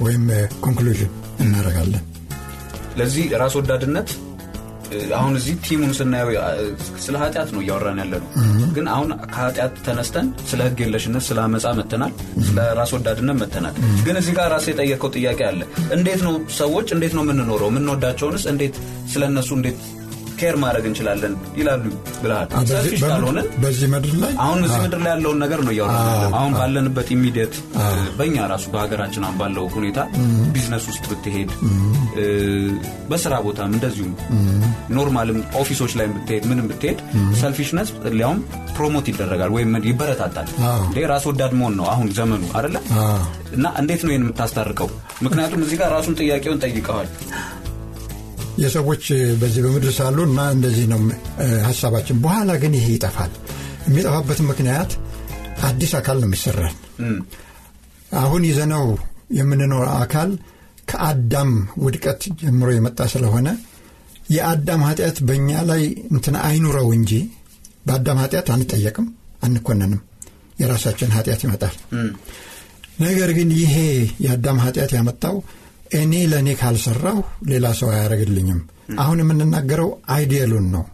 ወይም 0.00 0.24
ኮንክሉዥን 0.64 1.12
እናደርጋለን። 1.44 2.04
ለዚህ 2.98 3.24
ራስ 3.42 3.54
ወዳድነት 3.58 4.08
አሁን 5.18 5.34
እዚህ 5.38 5.54
ቲሙን 5.64 5.92
ስናየው 5.96 6.30
ስለ 7.02 7.14
ኃጢአት 7.20 7.50
ነው 7.54 7.60
እያወራን 7.64 7.98
ያለ 8.02 8.14
ነው 8.22 8.28
ግን 8.76 8.86
አሁን 8.94 9.10
ከኃጢአት 9.34 9.74
ተነስተን 9.86 10.28
ስለ 10.50 10.60
ህግ 10.66 10.78
የለሽነት 10.84 11.24
ስለ 11.28 11.38
አመፃ 11.44 11.66
መጥተናል 11.78 12.12
ስለ 12.48 12.58
ራስ 12.78 12.92
ወዳድነት 12.96 13.36
መጥተናል 13.42 13.76
ግን 14.06 14.16
እዚህ 14.20 14.34
ጋር 14.38 14.48
ራስ 14.54 14.66
የጠየቀው 14.70 15.10
ጥያቄ 15.16 15.40
አለ። 15.50 15.60
እንዴት 15.96 16.22
ነው 16.26 16.34
ሰዎች 16.58 16.88
እንዴት 16.96 17.14
ነው 17.18 17.24
የምንኖረው? 17.26 17.70
የምንወዳቸውንስ 17.72 18.44
እንዴት 18.52 18.76
ስለ 19.12 19.22
እነሱ 19.30 19.50
እንዴት 19.58 19.78
care 20.40 20.56
ማድረግ 20.62 20.84
እንችላለን 20.88 21.32
ይላሉ። 21.58 21.84
ብለሃል 22.22 22.48
selfish 22.70 23.00
ካልሆነ 23.04 23.38
በዚህ 23.62 23.88
ምድር 23.92 24.14
ላይ? 24.22 24.32
አሁን 24.44 24.60
እዚህ 24.66 24.78
ምድር 24.84 25.00
ላይ 25.04 25.10
ያለውን 25.14 25.38
ነገር 25.44 25.60
ነው 25.66 25.72
እያወራ 25.74 25.96
አሁን 26.38 26.52
ባለንበት 26.58 27.08
immediate 27.16 27.54
በእኛ 28.18 28.46
ራሱ 28.52 28.64
በሀገራችን 28.74 29.24
አሁን 29.26 29.36
ባለው 29.40 29.66
ሁኔታ 29.76 29.98
ቢዝነስ 30.54 30.86
ውስጥ 30.90 31.04
ብትሄድ 31.10 31.50
በስራ 33.10 33.34
ቦታም 33.46 33.74
እንደዚሁም 33.74 34.12
normal 34.96 35.27
ም 35.27 35.38
office 35.60 35.79
ኦች 35.79 35.92
ላይ 35.98 36.06
ብትሄድ 36.14 36.44
ምንም 36.50 36.66
ብትሄድ 36.70 36.98
selfishness 37.40 37.88
ሊያውም 38.12 38.40
promote 38.76 39.06
ይደረጋል 39.10 39.50
ወይም 39.54 39.70
ይበረታታል። 39.90 40.48
እንዴ! 40.84 40.98
ራስ 41.10 41.24
ወዳድ 41.28 41.52
መሆን 41.58 41.74
ነው 41.78 41.86
አሁን 41.92 42.08
ዘመኑ 42.18 42.42
አይደለ 42.58 42.76
እና 43.56 43.66
እንዴት 43.80 44.02
ነው 44.04 44.12
ይህን 44.12 44.24
የምታስታርቀው? 44.24 44.88
ምክንያቱም 45.22 45.62
እዚህ 45.64 45.78
ጋር 45.80 45.88
ራሱን 45.96 46.14
ጥያቄውን 46.20 46.60
ጠይቀዋል 46.64 47.08
የሰዎች 48.58 49.04
በዚህ 49.40 49.60
በምድር 49.64 49.92
ሳሉ 49.96 50.18
እና 50.28 50.40
እንደዚህ 50.54 50.86
ነው 50.90 51.00
ሀሳባችን። 51.66 52.20
በኋላ 52.24 52.50
ግን 52.62 52.72
ይሄ 52.78 52.86
ይጠፋል። 52.94 53.32
የሚጠፋበትን 53.86 54.46
ምክንያት 54.50 54.90
አዲስ 55.62 55.92
አካል 55.98 56.16
ነው 56.20 56.28
የሚሰራልን 56.28 56.74
አሁን 58.20 58.42
ይዘን 58.48 58.86
የምንኖር 59.38 59.86
አካል 59.98 60.30
ከአዳም 60.88 61.50
ውድቀት 61.82 62.22
ጀምሮ 62.40 62.68
የመጣ 62.74 63.00
ስለሆነ 63.12 63.48
የአዳም 64.30 64.82
ኃጢአት 64.88 65.18
በእኛ 65.28 65.50
ላይ 65.70 65.82
እንትን 66.10 66.36
አይኑረው 66.42 66.88
እንጂ 66.96 67.12
በአዳም 67.86 68.20
ኃጢአት 68.22 68.48
አንጠየቅም 68.54 69.06
አንኮነንም። 69.44 70.00
የራሳችን 70.60 71.12
ኃጢአት 71.16 71.40
ይመጣል። 71.44 71.76
ነገር 73.00 73.30
ግን 73.36 73.50
ይሄ 73.60 73.74
የአዳም 74.24 74.58
ኃጢአት 74.64 74.90
ያመጣው 74.96 75.36
እኔ 75.90 76.12
ለእኔ 76.30 76.48
ካልሰራሁ 76.58 77.18
ሌላ 77.50 77.66
ሰው 77.78 77.88
አያደረግልኝም 77.92 78.60
አሁን 79.02 79.20
የምንናገረው 79.22 79.88
አይዲየሉን 80.14 80.66
ነው። 80.74 80.84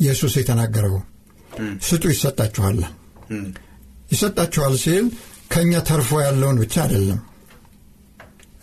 ኢየሱስ 0.00 0.32
የተናገረው 0.38 0.94
ስጡ 1.88 2.04
ይሰጣችኋል። 2.12 2.78
ይሰጣችኋል 4.12 4.74
ሲል 4.84 5.04
ከእኛ 5.52 5.72
ተርፎ 5.88 6.10
ያለውን 6.24 6.58
ብቻ 6.62 6.74
አይደለም። 6.84 7.20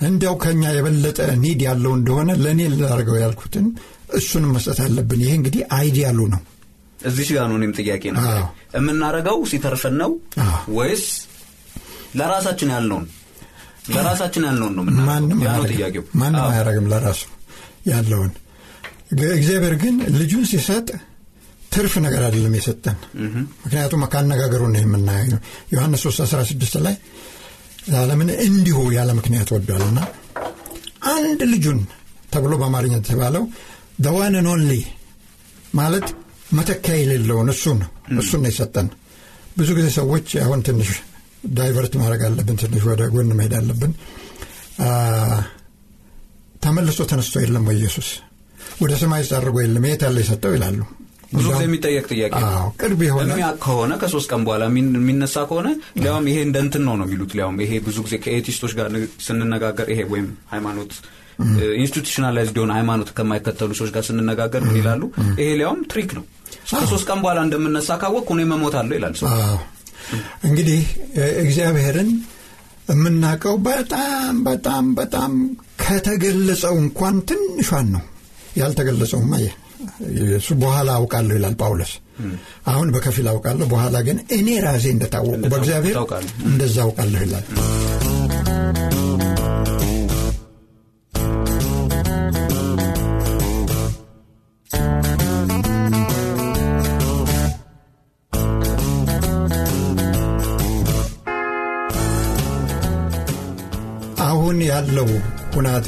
እንዲያው 0.02 0.36
ከእኛ 0.44 0.64
የበለጠ 0.76 1.20
need 1.44 1.62
ያለው 1.68 1.92
እንደሆነ 1.98 2.32
ለእኔ 2.44 2.62
ላደርገው 2.74 3.18
ያልኩትን 3.24 3.66
እሱንም 4.14 4.52
መስጠት 4.56 4.80
አለብን። 4.86 5.22
ይሄ 5.26 5.34
እንግዲህ 5.40 5.64
ideal 5.78 6.08
ኡ 6.08 6.20
ነው። 6.34 6.42
እዚህ 7.06 7.28
ጋር 7.36 7.46
ነው 7.52 7.58
እኔም 7.60 7.74
ጥያቄ 7.80 8.04
ነው። 8.16 8.24
የምናደርገው 8.76 9.38
ሲተርፈን 9.52 9.96
ነው 10.02 10.12
ወይስ 10.78 11.06
ለራሳችን 12.20 12.74
ያልነውን 12.76 13.06
ለራሳችን 13.86 14.44
ያልነውን 14.48 14.74
ነው 14.78 14.84
ጥያቄው። 15.72 16.04
ማንም 16.22 16.90
ለራሱ 16.92 17.22
ያለውን። 17.88 18.32
እግዚአብሔር 19.36 19.76
ግን 19.84 19.96
ልጁን 20.20 20.44
ሲሰጥ 20.52 20.88
ትርፍ 21.74 21.94
ነገር 22.06 22.22
አይደለም 22.28 22.54
የሰጠን። 22.58 22.98
ምክንያቱም 23.64 24.02
ካነጋገሩ 24.14 24.62
ነው 24.74 24.82
የምናየው። 24.82 25.40
ዮሐንስ 25.74 26.02
3 26.08 26.24
16 26.26 26.80
ላይ 26.80 26.96
ዓለምን 28.00 28.30
እንዲሁ 28.46 28.80
ያለ 28.98 29.10
ምክንያት 29.20 29.50
ወዷልና 29.56 30.00
አንድ 31.14 31.42
ልጁን 31.54 31.80
ተብሎ 32.34 32.54
በአማርኛ 32.62 32.94
የተባለው 33.00 33.44
the 34.00 34.16
one 34.16 34.32
and 34.32 34.48
only 34.48 34.74
ማለት 35.74 36.08
መተኪያ 36.52 36.96
የሌለውን 37.00 37.50
እሱን 37.54 37.80
እሱን 38.20 38.42
ነው 38.44 38.50
የሰጠን። 38.52 38.88
ብዙ 39.58 39.70
ጊዜ 39.78 39.88
ሰዎች 39.98 40.28
አሁን 40.38 40.60
ትንሽ 40.68 40.90
divert 41.58 41.94
ማድረግ 42.02 42.22
አለብን 42.28 42.58
ትንሽ 42.62 42.84
ወደ 42.90 43.04
ጎን 43.14 43.32
መሄድ 43.40 43.54
አለብን። 43.60 43.94
ተመልሶ 46.64 47.00
ተነስቶ 47.12 47.36
የለም 47.44 47.64
ወይ 47.70 47.78
ኢየሱስ? 47.80 48.10
ወደ 48.82 48.92
ሰማይ 49.02 49.24
ዓርጎ 49.30 49.56
የለም 49.64 49.86
የት 49.88 50.02
ያለ 50.06 50.18
የሰጠው 50.24 50.52
ይላሉ። 50.56 50.80
ብዙ 51.34 51.46
ጊዜ 51.52 51.62
የሚጠየቅ 51.66 52.06
ጥያቄ 52.12 52.32
ቅርብ 52.82 53.00
የሆነ 53.06 53.30
ከሆነ 53.64 53.92
ከሶስት 54.02 54.28
ቀን 54.32 54.42
በኋላ 54.48 54.64
የሚነሳ 54.72 55.36
ከሆነ 55.50 55.68
ሊያውም 56.02 56.26
ይሄ 56.32 56.38
እንደ 56.48 56.58
እንትን 56.66 56.84
ነው 56.88 56.96
ነው 57.00 57.06
የሚሉት 57.08 57.32
ሊያውም። 57.38 57.58
ይሄ 57.64 57.72
ብዙ 57.86 57.98
ጊዜ 58.08 58.16
ከ 58.26 58.33
atheist 58.33 58.59
ኦች 58.59 58.74
ጋር 58.80 58.88
ስንነጋገር 59.28 59.90
ይሄ 59.94 60.02
ወይም 60.14 60.28
ሃይማኖት 60.54 60.92
institutionalized 61.80 62.58
የሆነ 62.60 62.72
ሃይማኖት 62.80 63.10
ከማይከተሉ 63.18 63.72
ሰዎች 63.80 63.92
ጋር 63.96 64.04
ስንነጋገር 64.10 64.62
ምን 64.68 64.78
ይላሉ? 64.82 65.02
ይሄ 65.40 65.50
ሊያውም 65.60 65.82
trick 65.94 66.12
ነው። 66.18 66.26
ከሶስት 66.74 67.06
ቀን 67.10 67.20
በኋላ 67.24 67.40
እንደምነሳ 67.48 67.92
ካወቅኩ 68.02 68.28
እኔ 68.36 68.42
እሞታለሁ 68.52 68.94
ይላል 69.00 69.16
ሰው 69.20 69.30
እንግዲህ 70.44 70.82
እግዚአብሔርን 71.44 72.12
የምናውቀው 72.92 73.56
በጣም 73.66 74.36
በጣም 74.48 74.86
በጣም 74.96 75.32
ከተገለጸው 75.84 76.76
እንኳን 76.84 77.18
ትንሿን 77.30 77.90
ነው። 77.96 78.04
ያልተገለጸውማ 78.58 79.34
እሱ 80.38 80.50
በኋላ 80.62 80.90
አውቃለሁ 80.98 81.36
ይላል 81.38 81.56
ጳውሎስ። 81.62 81.94
አሁን 82.72 82.88
በከፊል 82.96 83.28
አውቃለሁ 83.32 83.66
በኋላ 83.72 83.98
ግን 84.08 84.18
እኔ 84.36 84.48
ራሴ 84.66 84.86
እንደታወቁ 84.96 85.40
በእግዚአብሔር 85.46 85.96
እንደዛ 86.50 86.76
አውቃለሁ 86.86 87.22
ይላል 87.26 87.46
አሁን 104.52 104.64
ያለው 104.68 105.10
ሁናቴ 105.54 105.88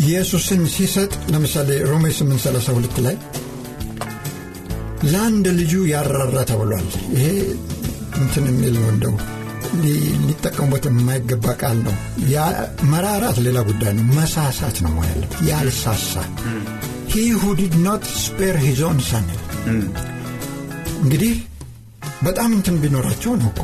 ኢየሱስን 0.00 0.62
ሲሰጥ 0.72 1.10
ለምሳሌ 1.32 1.68
ሮሜ 1.90 2.06
832 2.14 2.96
ላይ 3.04 3.16
ለአንድ 5.10 5.46
ልጁ 5.58 5.72
ያልራራ 5.90 6.38
ተብሏል። 6.50 6.86
ይሄ 7.14 7.26
እንትን 8.20 8.46
የሚል 8.50 8.74
ነው 8.76 8.88
እንደው 8.94 9.14
ሊጠቀሙበት 10.24 10.86
የማይገባ 10.90 11.54
ቃል 11.62 11.78
ነው። 11.86 11.94
መራራት 12.92 13.38
ሌላ 13.46 13.60
ጉዳይ 13.68 13.94
ነው። 13.98 14.06
መሳሳት 14.18 14.80
ነው 14.86 14.96
ያለ 15.04 15.22
ያልሳሳ 15.50 16.12
He 17.12 17.22
who 17.42 17.52
did 17.60 17.76
not 17.86 18.06
spare 18.24 18.58
His 18.64 18.82
own 18.88 19.00
son 19.10 19.28
እንግዲህ 20.98 21.36
በጣም 22.22 22.50
እንትን 22.58 22.78
ቢኖራቸው 22.82 23.34
ነው 23.42 23.50
እኮ 23.54 23.62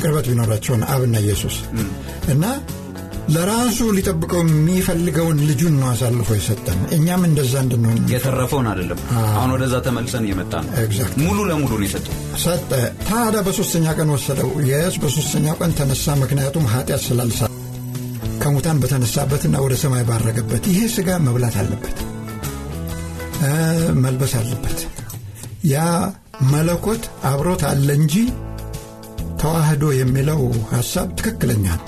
ቅርበት 0.00 0.26
ቢኖራቸውን 0.30 0.82
አብና 0.92 1.16
ኢየሱስ 1.24 1.56
እና 2.32 2.44
ለራሱ 3.34 3.78
ሊጠብቀው 3.96 4.40
የሚፈልገውን 4.44 5.38
ልጁን 5.48 5.74
ነው 5.80 5.88
አሳልፎ 5.90 6.28
የሰጠን። 6.36 6.78
እኛም 6.96 7.22
እንደዛ 7.28 7.54
እንድንሆን 7.64 7.98
የተረፈውን 8.12 8.68
አይደለም። 8.70 9.00
አሁን 9.32 9.50
ወደዛ 9.54 9.74
ተመልሰን 9.86 10.24
እየመጣ 10.26 10.52
ነው። 10.62 10.72
ሙሉ 11.22 11.38
ለሙሉ 11.50 11.72
ነው 11.74 11.86
የሰጠው። 11.86 12.14
ሰጠ። 12.44 12.70
ታዲያ 13.04 13.42
በሶስተኛ 13.48 13.94
ቀን 13.98 14.12
ወሰደው። 14.14 14.50
የስ 14.70 14.96
በሶስተኛው 15.02 15.56
ቀን 15.60 15.74
ተነሳ 15.80 16.16
ምክንያቱም 16.22 16.68
ኃጢአት 16.72 17.04
ስላልሳ 17.08 17.40
ከሙታን 18.42 18.80
በተነሳበትና 18.82 19.56
ወደ 19.64 19.76
ሰማይ 19.82 20.04
ባረገበት 20.08 20.66
ይሄ 20.70 20.80
ስጋ 20.94 21.18
መብላት 21.24 21.56
አለበት 21.62 21.96
መልበስ 23.98 24.32
አለበት። 24.38 24.78
ያ 25.68 25.78
መለኮት 26.50 27.02
አብሮት 27.28 27.62
አለ 27.68 27.88
እንጂ 28.00 28.14
ተዋህዶ 29.40 29.84
የሚለው 29.98 30.40
ሀሳብ 30.72 31.08
ትክክለኛ 31.18 31.66
ነው። 31.80 31.86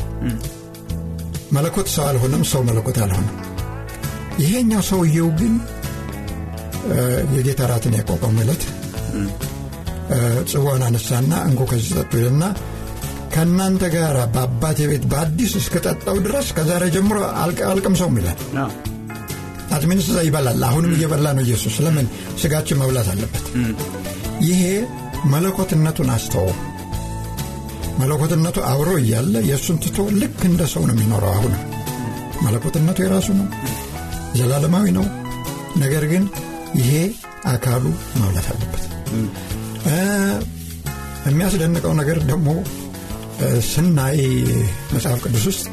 መለኮት 1.52 1.88
ሰው 1.94 2.04
አልሆነም 2.08 2.42
ሰው 2.50 2.60
መለኮት 2.68 2.98
አልሆነም። 3.04 3.36
ይሄኛው 4.42 4.82
ሰውየው 4.90 5.28
ግን 5.40 5.54
የጌታ 7.36 7.62
ራትን 7.70 7.94
ያቋቋሙ 7.98 8.36
ዕለት 8.44 8.62
ጽዋን 10.50 10.82
አነሳና 10.86 11.32
እንጎ 11.48 11.62
ከዚህ 11.70 11.90
ጠጡ 11.98 12.12
ይልና 12.20 12.44
ከእናንተ 13.34 13.82
ጋር 13.94 14.16
በአባቴ 14.34 14.78
ቤት 14.90 15.04
በአዲስ 15.10 15.52
እስከጠጣው 15.60 16.16
ድረስ 16.24 16.46
ከዛሬ 16.56 16.84
ጀምሮ 16.94 17.18
አልቀምሰውም 17.68 18.16
ይላል። 18.20 18.38
አትሚንስ 19.74 20.06
እዛ 20.10 20.18
ይበላል። 20.26 20.62
አሁንም 20.68 20.94
እየበላ 20.96 21.26
ነው 21.36 21.44
ኢየሱስ። 21.46 21.76
ለምን? 21.84 22.06
ስጋችን 22.40 22.80
መብላት 22.80 23.08
አለበት። 23.12 23.44
ይሄ 24.46 24.62
መለኮትነቱን 25.32 26.10
አስተወው 26.14 26.52
መለኮትነቱ 27.98 28.58
አብሮ 28.68 28.90
እያለ 29.00 29.34
የእሱን 29.48 29.78
ትቶ 29.84 29.98
ልክ 30.20 30.38
እንደ 30.48 30.62
ሰው 30.72 30.82
ነው 30.88 30.94
የሚኖረው 30.96 31.32
አሁን። 31.34 31.54
መለኮትነቱ 32.44 32.98
የራሱ 33.04 33.28
ነው 33.38 33.48
ዘላለማዊ 34.38 34.86
ነው። 34.98 35.06
ነገር 35.76 36.04
ግን 36.12 36.24
ይሄ 36.78 36.92
አካሉ 37.50 37.84
መብላት 38.18 38.46
አለበት። 38.52 38.84
የሚያስደንቀው 41.26 41.92
ነገር 42.00 42.18
ደግሞ 42.30 42.48
ስናይ 43.68 44.18
መጽሐፍ 44.94 45.18
ቅዱስ 45.24 45.44
ውስጥ 45.50 45.66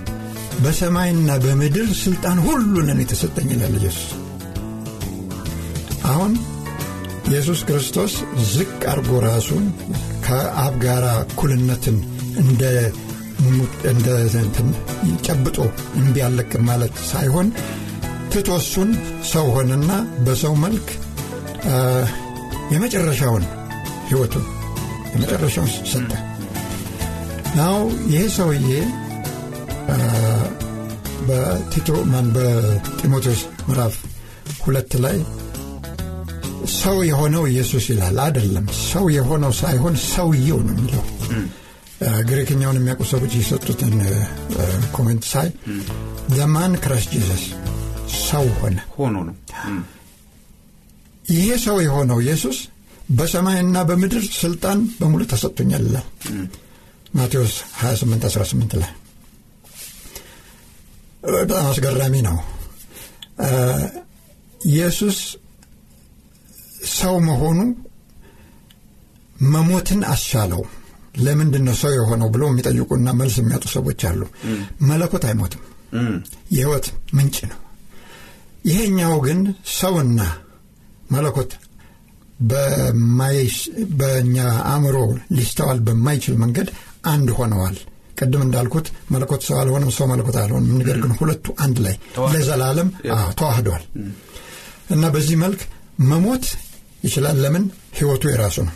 በሰማይና 0.63 1.31
በምድር 1.43 1.87
ስልጣን 2.01 2.37
ሁሉ 2.45 2.73
ለእኔ 2.87 3.01
የተሰጠኝ 3.05 3.49
ይላል 3.53 3.75
ኢየሱስ። 3.79 4.07
አሁን 6.07 6.31
ኢየሱስ 7.27 7.59
ክርስቶስ 7.67 8.13
ዝቅ 8.51 8.69
አርጎ 8.91 9.09
ራሱን 9.25 9.63
ከአብ 10.25 10.75
ጋር 10.83 11.03
እኩልነትን 11.23 11.97
እንደ 12.41 12.63
ጨብጦ 15.27 15.57
እምቢ 15.99 16.15
አለቅም 16.27 16.63
ማለት 16.69 16.95
ሳይሆን 17.11 17.47
ትቶሱን 18.33 18.89
ሰው 19.31 19.45
ሆነና 19.55 19.91
በሰው 20.25 20.53
መልክ 20.63 20.87
የመጨረሻውን 22.73 23.45
ህይወቱን 24.07 24.45
የመጨረሻውን 25.11 25.71
ሰጠ። 25.91 26.11
now 27.57 27.77
ይሄ 28.11 28.23
ሰውዬ 28.37 28.71
በቲቶ 31.27 31.89
ማን 32.11 32.27
በጢሞቴዎስ 32.35 33.41
ምዕራፍ 33.67 33.95
ሁለት 34.63 34.91
ላይ 35.05 35.17
ሰው 36.77 36.97
የሆነው 37.09 37.43
ኢየሱስ 37.51 37.85
ይላል። 37.91 38.17
አይደለም። 38.23 38.65
ሰው 38.83 39.05
የሆነው 39.15 39.51
ሳይሆን 39.59 39.95
ሰውየው 40.07 40.59
ነው 40.65 40.73
የሚለው። 40.75 41.03
ግሪክኛውን 42.27 42.77
የሚያውቁ 42.79 43.03
ሰዎች 43.11 43.31
የሰጡትን 43.37 43.93
comment 44.95 45.23
ሳይ 45.31 45.47
the 46.35 46.54
man 46.54 46.73
Christ 46.83 47.05
Jesus 47.13 47.43
ሰው 48.23 48.45
ሆነ። 48.59 48.77
ሆኖ 48.97 49.15
ነው። 49.27 49.35
ይሄ 51.31 51.47
ሰው 51.63 51.77
የሆነው 51.85 52.19
ኢየሱስ 52.25 52.57
በሰማይና 53.11 53.77
በምድር 53.89 54.23
ስልጣን 54.37 54.79
በሙሉ 54.99 55.21
ተሰጥቶኛል 55.31 55.83
ይላል። 55.87 56.07
ማቴዎስ 57.13 57.53
28 57.81 58.29
18 58.29 58.77
ላይ። 58.81 58.91
በጣም 61.33 61.65
አስገራሚ 61.69 62.15
ነው። 62.27 62.37
ኢየሱስ 64.67 65.17
ሰው 66.93 67.15
መሆኑ 67.27 67.59
መሞትን 69.47 70.01
አስቻለው። 70.11 70.61
ለምንድን 71.17 71.63
ነው 71.67 71.75
ሰው 71.81 71.91
የሆነው 71.95 72.27
ብለው 72.33 72.47
የሚጠይቁና 72.49 73.09
መልስ 73.19 73.35
የሚያጡ 73.39 73.65
ሰዎች 73.73 74.01
አሉ። 74.09 74.21
መለኮት 74.89 75.23
አይሞትም። 75.29 75.61
የህይወት 76.55 76.85
ምንጭ 77.17 77.37
ነው። 77.51 77.59
ይሄኛው 78.65 79.15
ግን 79.25 79.39
ሰውና 79.77 80.19
መለኮት 81.11 81.51
በእኛ 83.99 84.37
አእምሮ 84.71 84.97
ሊስተዋል 85.37 85.79
በማይችል 85.85 86.35
መንገድ 86.43 86.67
አንድ 87.11 87.29
ሆነዋል። 87.37 87.77
ቅድም 88.19 88.43
እንዳልኩት 88.45 88.87
መለኮት 89.13 89.41
ሰው 89.47 89.55
አልሆንም 89.61 89.91
ሰው 89.97 90.05
መለኮት 90.11 90.37
አልሆንም 90.41 90.77
ነገር 90.79 90.97
ግን 91.03 91.11
ሁለቱ 91.19 91.55
አንድ 91.65 91.77
ላይ 91.85 91.95
ለዘላለም 92.33 92.89
ተዋህደዋል። 93.39 93.83
እና 94.91 95.03
በዚህ 95.15 95.37
መልክ 95.43 95.61
መሞት 96.07 96.45
ይችላል። 97.07 97.37
ለምን? 97.43 97.63
ህይወቱ 97.97 98.23
የራሱ 98.31 98.57
ነው። 98.67 98.75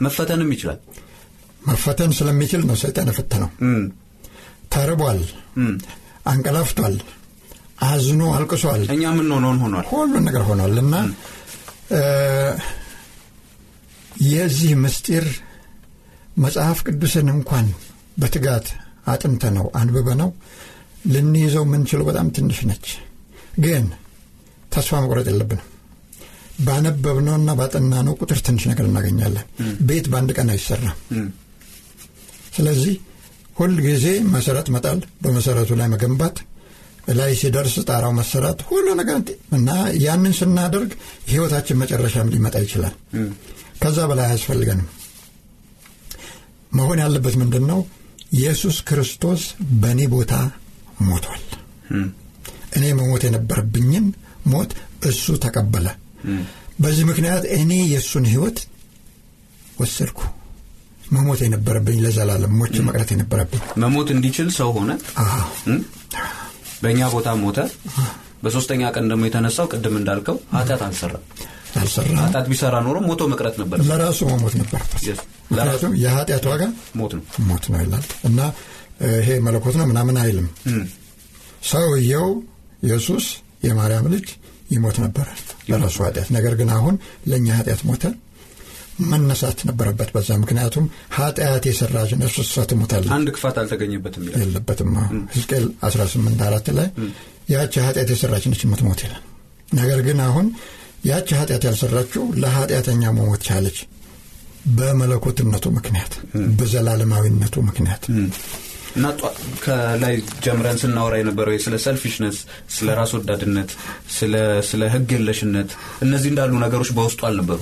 መፈተንም 0.00 0.50
ይችላል። 0.54 0.80
መፈተን 1.66 2.10
ስለሚችል 2.18 2.62
ነው 2.68 2.76
ሰይጣን 2.80 3.10
የፈተነው። 3.10 3.50
ተርቧል። 4.72 5.20
አንቀላፍቷል። 6.26 6.96
አዝኖ 7.84 8.22
አልቅሷል። 8.34 8.82
እኛ 8.86 9.02
የምንሆነውን 9.10 9.58
ሆኗል? 9.64 9.84
ሁሉን 9.90 10.24
ነገር 10.28 10.42
ሆኗል 10.48 10.76
እና 10.82 10.94
የዚህ 14.26 14.72
ምስጢር 14.82 15.24
መጽሐፍ 16.38 16.78
ቅዱስን 16.86 17.28
እንኳን 17.34 17.66
በትጋት 18.20 18.66
አጥንተ 19.06 19.44
ነው 19.56 19.66
አንብበ 19.78 20.08
ነው 20.20 20.30
ልንይዘው 21.06 21.64
የምንችለው 21.66 22.06
በጣም 22.10 22.26
ትንሽ 22.36 22.58
ነች። 22.68 22.86
ግን 23.58 23.84
ተስፋ 24.72 25.00
መቁረጥ 25.02 25.26
የለብንም 25.30 25.68
ባነበብነውና 26.58 27.50
ባጠናነው 27.58 28.14
ቁጥር 28.20 28.38
ትንሽ 28.46 28.64
ነገር 28.70 28.86
እናገኛለን። 28.88 29.46
ቤት 29.88 30.06
በአንድ 30.12 30.30
ቀን 30.38 30.50
አይሰራም። 30.54 30.98
ስለዚህ 32.56 32.94
ሁል 33.56 33.74
ጊዜ 33.86 34.06
መሰረት 34.34 34.68
መጣል 34.74 35.00
በመሰረቱ 35.22 35.70
ላይ 35.80 35.88
መገንባት 35.92 36.36
ላይ 37.10 37.32
ሲደርስ 37.40 37.74
ጣራው 37.88 38.12
መሰራት 38.18 38.60
ሁሉ 38.68 38.86
ነገር 39.00 39.16
እና 39.56 39.70
ያንን 40.04 40.34
ስናደርግ 40.38 40.90
ህይወታችን 41.30 41.80
መጨረሻም 41.82 42.30
ሊመጣ 42.34 42.56
ይችላል። 42.64 42.94
ከዛ 43.82 43.98
በላይ 44.10 44.26
አያስፈልገንም። 44.28 44.88
መሆን 46.72 47.00
ያለበት 47.02 47.34
ምንድን 47.40 47.64
ነው 47.70 47.80
ኢየሱስ 48.36 48.76
ክርስቶስ 48.88 49.42
በእኔ 49.82 50.00
ቦታ 50.14 50.32
ሞቷል። 51.08 51.42
እኔ 52.76 52.84
መሞት 52.98 53.22
የነበረብኝን 53.26 54.06
ሞት 54.52 54.70
እሱ 55.06 55.36
ተቀበለ 55.44 55.86
በዚህ 56.78 57.04
ምክንያት 57.10 57.44
እኔ 57.56 57.72
የእሱን 57.90 58.24
ህይወት 58.30 58.58
ወሰድኩ። 59.80 60.20
መሞት 61.12 61.40
የነበረብኝ 61.44 61.98
ለዘላለም 62.04 62.52
ሞች 62.60 62.76
መቅረት 62.86 63.10
የነበረብኝ። 63.14 63.60
መሞት 63.82 64.08
እንዲችል 64.14 64.48
ሰው 64.56 64.70
ሆነ? 64.76 64.90
በእኛ 66.82 67.00
ቦታ 67.14 67.28
ሞተ? 67.42 67.58
በሶስተኛ 68.42 68.82
ቀን 68.94 69.04
ደግሞ 69.10 69.22
የተነሳው 69.28 69.66
ቅድም 69.72 69.94
እንዳልከው 70.00 70.36
ኃጢአት 70.54 70.82
አልሰራ 70.86 71.14
አልሰራ 71.76 72.08
ኃጢአት 72.22 72.46
ቢሰራ 72.50 72.74
ኖሮ 72.86 72.96
ሞቶ 73.06 73.22
መቅረት 73.32 73.56
ነበር። 73.62 73.78
ለራሱ 73.90 74.20
መሞት 74.32 74.54
ነበረበት። 74.60 75.04
ምክንያቱም 75.50 75.94
የኃጢአት 76.02 76.44
ዋጋ 76.50 76.62
ሞት 77.00 77.12
ነው። 77.18 77.24
ሞት 77.48 77.64
ነው 77.72 77.80
ይላል። 77.84 78.06
እና 78.28 78.40
ይሄ 79.14 79.28
መለኮት 79.46 79.76
ነው 79.80 79.86
ምናምን 79.90 80.16
አይልም። 80.22 80.48
ሰውየው 81.70 82.28
ኢየሱስ 82.82 83.26
የማርያም 83.64 84.08
ልጅ 84.14 84.26
ይሞት 84.70 84.96
ነበረ 85.04 85.26
ለራሱ 85.68 85.96
ኃጢአት። 86.06 86.28
ነገር 86.36 86.54
ግን 86.54 86.70
አሁን 86.76 86.94
ለእኛ 87.26 87.46
ኃጢአት 87.58 87.82
ሞተ። 87.88 88.04
መነሳት 89.04 89.60
ነበረበት 89.68 90.10
በዛ 90.14 90.30
ምክንያቱም 90.42 90.84
ኃጢአት 91.16 91.64
የሰራች 91.68 92.10
ነፍስ 92.20 92.36
እሷ 92.44 92.64
ትሞታለች። 92.70 93.10
አንድ 93.16 93.28
ክፋት 93.36 93.56
አልተገኘበትም 93.62 94.26
የለበትም። 94.34 94.90
ሕዝቅኤል 95.34 95.66
18 95.84 96.44
አራት 96.48 96.68
ላይ 96.78 96.88
ያቺ 97.54 97.74
ኃጢአት 97.86 98.10
የሰራች 98.14 98.44
ነች 98.50 98.62
የምትሞት 98.66 99.00
ይላል። 99.04 99.24
ነገር 99.72 100.00
ግን 100.06 100.20
አሁን 100.26 100.46
ያቺ 101.04 101.28
ኃጢአት 101.40 101.64
ያልሰራችው 101.68 102.24
ለኃጢአተኛ 102.42 103.02
መሞት 103.16 103.42
ቻለች። 103.48 103.78
በመለኮትነቱ 104.76 105.64
ምክንያት 105.76 106.12
በዘላለማዊነቱ 106.58 107.54
ምክንያት 107.66 108.04
እና 108.96 109.06
ከላይ 109.64 110.14
ጀምረን 110.44 110.78
ስናወራ 110.82 111.14
የነበረው 111.20 111.56
ስለ 111.64 111.76
ሰልፊሽነስ 111.84 112.38
ስለ 112.74 112.88
ራስ 112.98 113.12
ወዳድነት 113.16 113.70
ስለ 114.68 114.82
ህግ 114.94 115.10
የለሽነት 115.16 115.70
እነዚህ 116.04 116.30
እንዳሉ 116.32 116.52
ነገሮች 116.64 116.92
በውስጡ 116.96 117.20
አልነበሩ 117.28 117.58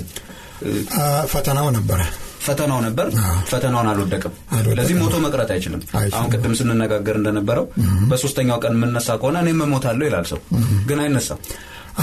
ፈተናው 1.32 1.68
ነበረ። 1.76 2.00
ፈተናው 2.44 2.78
ነበር። 2.84 3.06
ፈተናውን 3.50 3.88
አልወደቅም። 3.90 4.32
ለዚህ 4.78 4.94
ሞቶ 5.00 5.16
መቅረት 5.24 5.50
አይችልም። 5.54 5.82
አሁን 6.12 6.28
ቅድም 6.34 6.54
ስንነጋገር 6.58 7.16
እንደነበረው 7.20 7.66
በሶስተኛው 8.10 8.58
ቀን 8.64 8.74
የምነሳ 8.78 9.08
ከሆነ 9.20 9.36
እኔ 9.44 9.50
መሞታለሁ 9.60 10.04
ይላል 10.08 10.26
ሰው። 10.32 10.40
ግን 10.88 11.00
አይነሳም። 11.04 11.40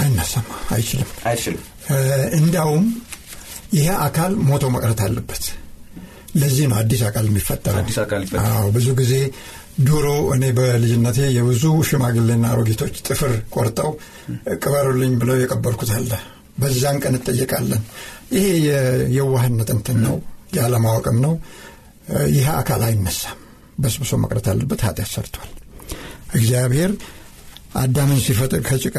አይነሳም 0.00 0.46
አይችልም። 0.74 1.08
አይችልም። 1.26 1.64
እንዲያውም 2.40 2.84
ይሄ 3.76 3.88
አካል 4.06 4.32
ሞቶ 4.48 4.64
መቅረት 4.76 5.00
አለበት 5.06 5.44
ለዚህ 6.34 6.64
ነው 6.70 6.76
አዲስ 6.80 7.00
አካል 7.08 7.24
የሚፈጠረው 7.28 7.80
አዲስ 7.82 7.98
አካል 8.02 8.20
ይፈጠራል 8.24 8.68
ብዙ 8.76 8.88
ጊዜ 9.00 9.14
ድሮ 9.80 10.06
እኔ 10.34 10.44
በልጅነቴ 10.56 11.18
የብዙ 11.36 11.64
ሽማግሌና 11.88 12.44
አሮጊቶች 12.52 12.94
ጥፍር 13.06 13.32
ቆርጠው 13.54 13.90
ቅበሩልኝ 14.58 15.12
ብለው 15.20 15.36
የቀበርኩት 15.40 15.90
አለ 15.96 16.10
በዛን 16.58 16.96
ቀን 17.02 17.14
እጠየቃለን። 17.18 17.82
ይሄ 18.34 18.48
የዋህነት 19.16 19.70
እንትን 19.76 19.98
ነው፣ 20.06 20.16
ያለማወቅም 20.56 21.16
ነው። 21.24 21.34
ይህ 22.30 22.46
አካል 22.54 22.82
አይነሳም፣ 22.86 23.38
በስብሶ 23.78 24.12
መቅረት 24.22 24.46
አለበት። 24.52 24.80
ኃጢአት 24.86 25.10
ሰርቷል። 25.14 25.50
እግዚአብሔር 26.34 26.92
አዳምን 27.76 28.20
ሲፈጥር 28.24 28.62
ከጭቃ 28.68 28.96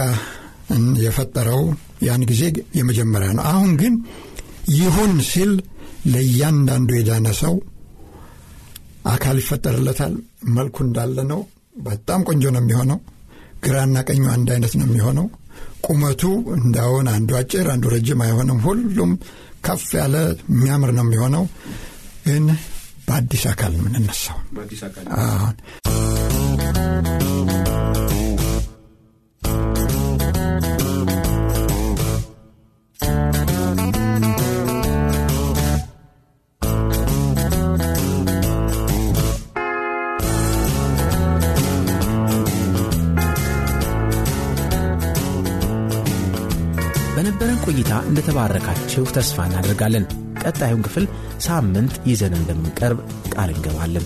የፈጠረው 1.05 1.61
ያን 2.07 2.21
ጊዜ 2.29 2.43
የመጀመሪያ 2.77 3.29
ነው። 3.37 3.43
አሁን 3.49 3.71
ግን 3.81 3.93
ይሁን 4.75 5.13
ሲል 5.29 5.51
ለእያንዳንዱ 6.07 6.89
የዳነ 6.97 7.27
ሰው 7.41 7.53
አካል 9.11 9.37
ይፈጠርለታል። 9.41 10.13
መልኩ 10.55 10.77
እንዳለ 10.85 11.17
ነው። 11.31 11.41
በጣም 11.85 12.19
ቆንጆ 12.27 12.43
ነው 12.55 12.61
የሚሆነው። 12.63 12.99
ግራና 13.65 13.97
ቀኙ 14.07 14.23
አንድ 14.33 14.49
አይነት 14.55 14.73
ነው 14.79 14.85
የሚሆነው። 14.87 15.27
ቁመቱ 15.85 16.21
እንዳሁን 16.55 17.07
አንዱ 17.13 17.31
አጭር 17.39 17.67
አንዱ 17.73 17.85
ረጅም 17.93 18.21
አይሆንም። 18.25 18.59
ሁሉም 18.65 19.11
ከፍ 19.65 19.87
ያለ 19.99 20.15
የሚያምር 20.51 20.91
ነው 20.97 21.05
የሚሆነው። 21.05 21.43
ግን 22.25 22.45
በአዲስ 23.07 23.43
አካል 23.51 23.71
የምንነሳው 23.77 24.37
አሁን 25.19 25.55
እንደተባረካችሁ 48.11 49.03
ተስፋ 49.15 49.45
እናደርጋለን። 49.47 50.05
ቀጣዩን 50.41 50.83
ክፍል 50.87 51.05
ሳምንት 51.45 51.93
ይዘን 52.09 52.35
እንደምንቀርብ 52.37 52.99
ቃል 53.33 53.49
እንገባለን። 53.53 54.05